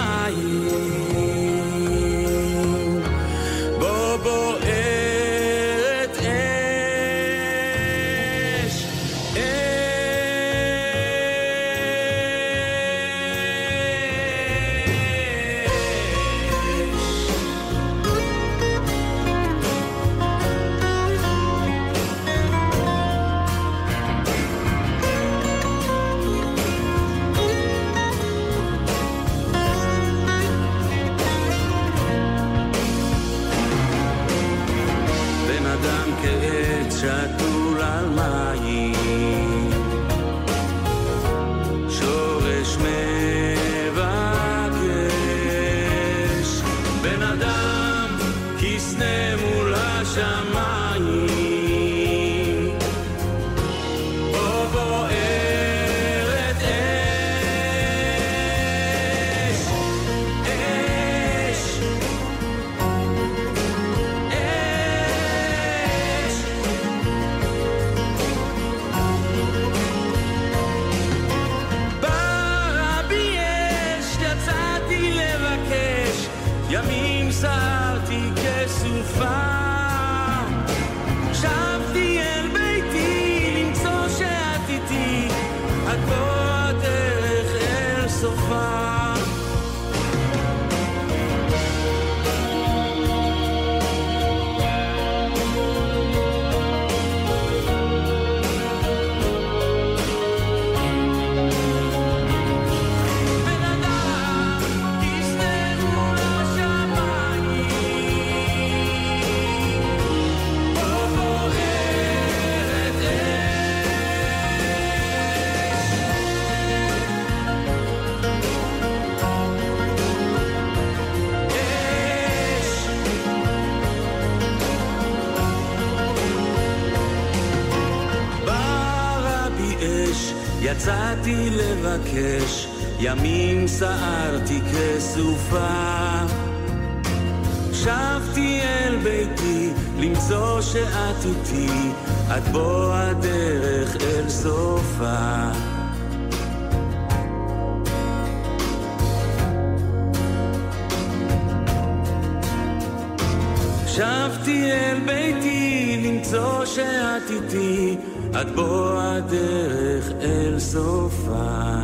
שבתי 153.95 154.71
אל 154.71 154.99
ביתי, 155.05 156.01
למצוא 156.05 156.65
שאת 156.65 157.29
איתי, 157.29 157.97
את 158.41 158.55
בוא 158.55 159.01
הדרך 159.01 160.11
אל 160.21 160.59
סופה. 160.59 161.81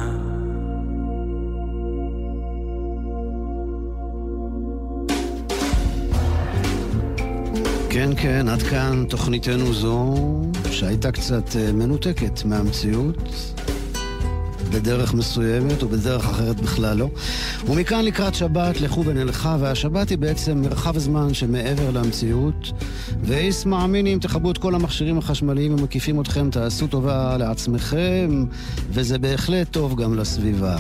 כן, 7.89 8.09
כן, 8.17 8.47
עד 8.47 8.61
כאן 8.61 9.05
תוכניתנו 9.09 9.73
זו, 9.73 10.15
שהייתה 10.71 11.11
קצת 11.11 11.55
אה, 11.55 11.71
מנותקת 11.71 12.45
מהמציאות, 12.45 13.17
בדרך 14.71 15.13
מסוימת 15.13 15.83
ובדרך 15.83 16.25
אחרת 16.29 16.61
בכלל 16.61 16.97
לא. 16.97 17.09
ומכאן 17.67 18.05
לקראת 18.05 18.35
שבת, 18.35 18.81
לכו 18.81 19.05
ונלכה, 19.05 19.57
והשבת 19.59 20.09
היא 20.09 20.17
בעצם 20.17 20.61
מרחב 20.61 20.97
זמן 20.97 21.33
שמעבר 21.33 21.91
למציאות. 21.91 22.71
ואיסמע 23.23 23.87
מיני, 23.87 24.13
אם 24.13 24.19
תכבו 24.19 24.51
את 24.51 24.57
כל 24.57 24.75
המכשירים 24.75 25.17
החשמליים 25.17 25.71
המקיפים 25.71 26.21
אתכם, 26.21 26.49
תעשו 26.49 26.87
טובה 26.87 27.37
לעצמכם, 27.37 28.45
וזה 28.89 29.19
בהחלט 29.19 29.67
טוב 29.71 30.01
גם 30.01 30.17
לסביבה. 30.17 30.77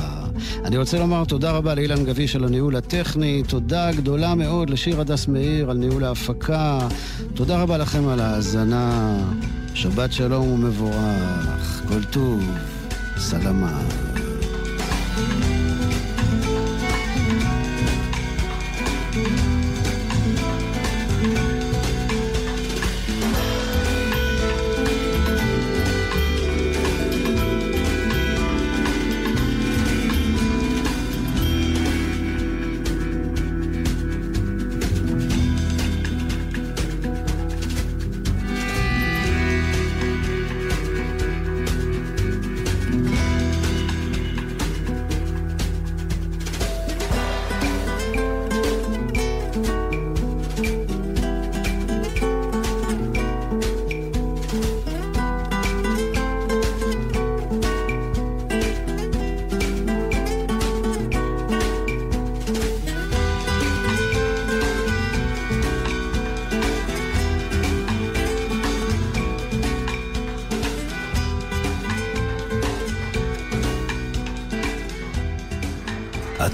אני 0.65 0.77
רוצה 0.77 0.99
לומר 0.99 1.25
תודה 1.25 1.51
רבה 1.51 1.75
לאילן 1.75 2.05
גביש 2.05 2.35
על 2.35 2.43
הניהול 2.43 2.75
הטכני, 2.75 3.43
תודה 3.47 3.91
גדולה 3.91 4.35
מאוד 4.35 4.69
לשיר 4.69 5.01
הדס 5.01 5.27
מאיר 5.27 5.71
על 5.71 5.77
ניהול 5.77 6.03
ההפקה, 6.03 6.79
תודה 7.33 7.61
רבה 7.61 7.77
לכם 7.77 8.07
על 8.07 8.19
ההאזנה, 8.19 9.17
שבת 9.73 10.13
שלום 10.13 10.51
ומבורך, 10.51 11.81
כל 11.87 12.03
טוב, 12.03 12.41
Salamat. 13.21 14.10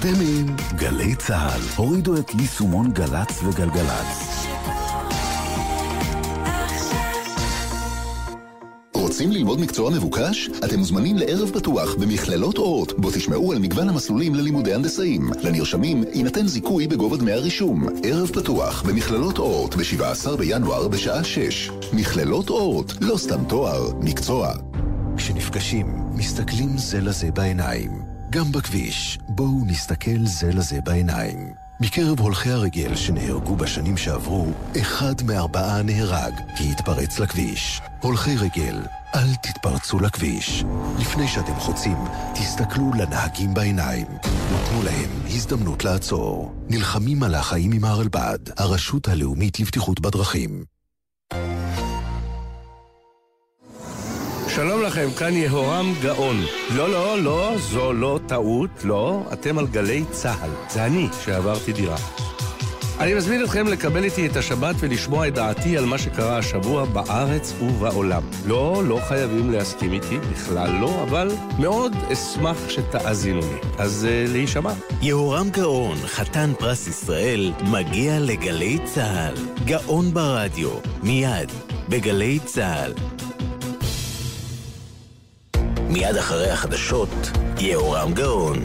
אתם 0.00 0.14
עם 0.20 0.56
גלי 0.76 1.14
צה"ל. 1.14 1.60
הורידו 1.76 2.16
את 2.16 2.30
יישומון 2.40 2.92
גל"צ 2.92 3.42
וגלגלצ. 3.44 4.46
רוצים 8.94 9.32
ללמוד 9.32 9.60
מקצוע 9.60 9.90
מבוקש? 9.90 10.50
אתם 10.64 10.78
מוזמנים 10.78 11.16
לערב 11.16 11.50
פתוח 11.50 11.94
במכללות 11.94 12.58
אורט, 12.58 12.92
בו 12.92 13.10
תשמעו 13.10 13.52
על 13.52 13.58
מגוון 13.58 13.88
המסלולים 13.88 14.34
ללימודי 14.34 14.74
הנדסאים. 14.74 15.30
לנרשמים 15.42 16.04
יינתן 16.14 16.46
זיכוי 16.46 16.86
בגובה 16.86 17.16
דמי 17.16 17.32
הרישום. 17.32 17.88
ערב 18.02 18.28
פתוח 18.28 18.82
במכללות 18.82 19.38
אורט 19.38 19.74
ב-17 19.74 20.36
בינואר 20.36 20.88
בשעה 20.88 21.24
6. 21.24 21.70
מכללות 21.92 22.50
אורט, 22.50 22.92
לא 23.00 23.16
סתם 23.16 23.44
תואר, 23.48 23.90
מקצוע. 24.00 24.52
כשנפגשים, 25.16 25.86
מסתכלים 26.14 26.78
זה 26.78 27.00
לזה 27.00 27.30
בעיניים. 27.30 28.07
גם 28.30 28.52
בכביש, 28.52 29.18
בואו 29.28 29.64
נסתכל 29.66 30.24
זה 30.24 30.52
לזה 30.52 30.80
בעיניים. 30.80 31.52
מקרב 31.80 32.20
הולכי 32.20 32.50
הרגל 32.50 32.94
שנהרגו 32.94 33.56
בשנים 33.56 33.96
שעברו, 33.96 34.46
אחד 34.80 35.14
מארבעה 35.26 35.82
נהרג 35.82 36.32
כי 36.56 36.70
התפרץ 36.70 37.18
לכביש. 37.18 37.80
הולכי 38.00 38.36
רגל, 38.36 38.80
אל 39.14 39.34
תתפרצו 39.34 40.00
לכביש. 40.00 40.64
לפני 40.98 41.28
שאתם 41.28 41.54
חוצים, 41.54 41.96
תסתכלו 42.34 42.90
לנהגים 42.98 43.54
בעיניים. 43.54 44.06
ותנו 44.16 44.82
להם 44.82 45.10
הזדמנות 45.26 45.84
לעצור. 45.84 46.54
נלחמים 46.68 47.22
על 47.22 47.34
החיים 47.34 47.72
עם 47.72 47.84
הרלב"ד, 47.84 48.38
הרשות 48.56 49.08
הלאומית 49.08 49.60
לבטיחות 49.60 50.00
בדרכים. 50.00 50.64
שלום 54.58 54.82
לכם, 54.82 55.08
כאן 55.18 55.36
יהורם 55.36 55.94
גאון. 56.02 56.36
לא, 56.76 56.88
לא, 56.90 57.22
לא, 57.22 57.54
זו 57.58 57.92
לא 57.92 58.20
טעות, 58.26 58.70
לא, 58.84 59.22
אתם 59.32 59.58
על 59.58 59.66
גלי 59.66 60.04
צה"ל. 60.10 60.50
זה 60.70 60.84
אני 60.84 61.08
שעברתי 61.24 61.72
דירה. 61.72 61.96
אני 63.00 63.14
מזמין 63.14 63.44
אתכם 63.44 63.66
לקבל 63.66 64.04
איתי 64.04 64.26
את 64.26 64.36
השבת 64.36 64.74
ולשמוע 64.78 65.28
את 65.28 65.34
דעתי 65.34 65.78
על 65.78 65.84
מה 65.84 65.98
שקרה 65.98 66.38
השבוע 66.38 66.84
בארץ 66.84 67.54
ובעולם. 67.60 68.22
לא, 68.46 68.82
לא 68.86 69.00
חייבים 69.08 69.50
להסכים 69.50 69.92
איתי, 69.92 70.18
בכלל 70.32 70.70
לא, 70.80 71.02
אבל 71.02 71.30
מאוד 71.58 71.92
אשמח 72.12 72.68
שתאזינו 72.68 73.40
לי. 73.40 73.68
אז 73.78 74.06
uh, 74.08 74.32
להישמע. 74.32 74.72
יהורם 75.02 75.50
גאון, 75.50 75.96
חתן 75.96 76.52
פרס 76.58 76.88
ישראל, 76.88 77.52
מגיע 77.70 78.20
לגלי 78.20 78.78
צה"ל. 78.84 79.34
גאון 79.64 80.14
ברדיו, 80.14 80.70
מיד, 81.02 81.52
בגלי 81.88 82.38
צה"ל. 82.44 82.92
מיד 85.88 86.16
אחרי 86.16 86.50
החדשות, 86.50 87.30
יהורם 87.58 88.12
גאון. 88.14 88.58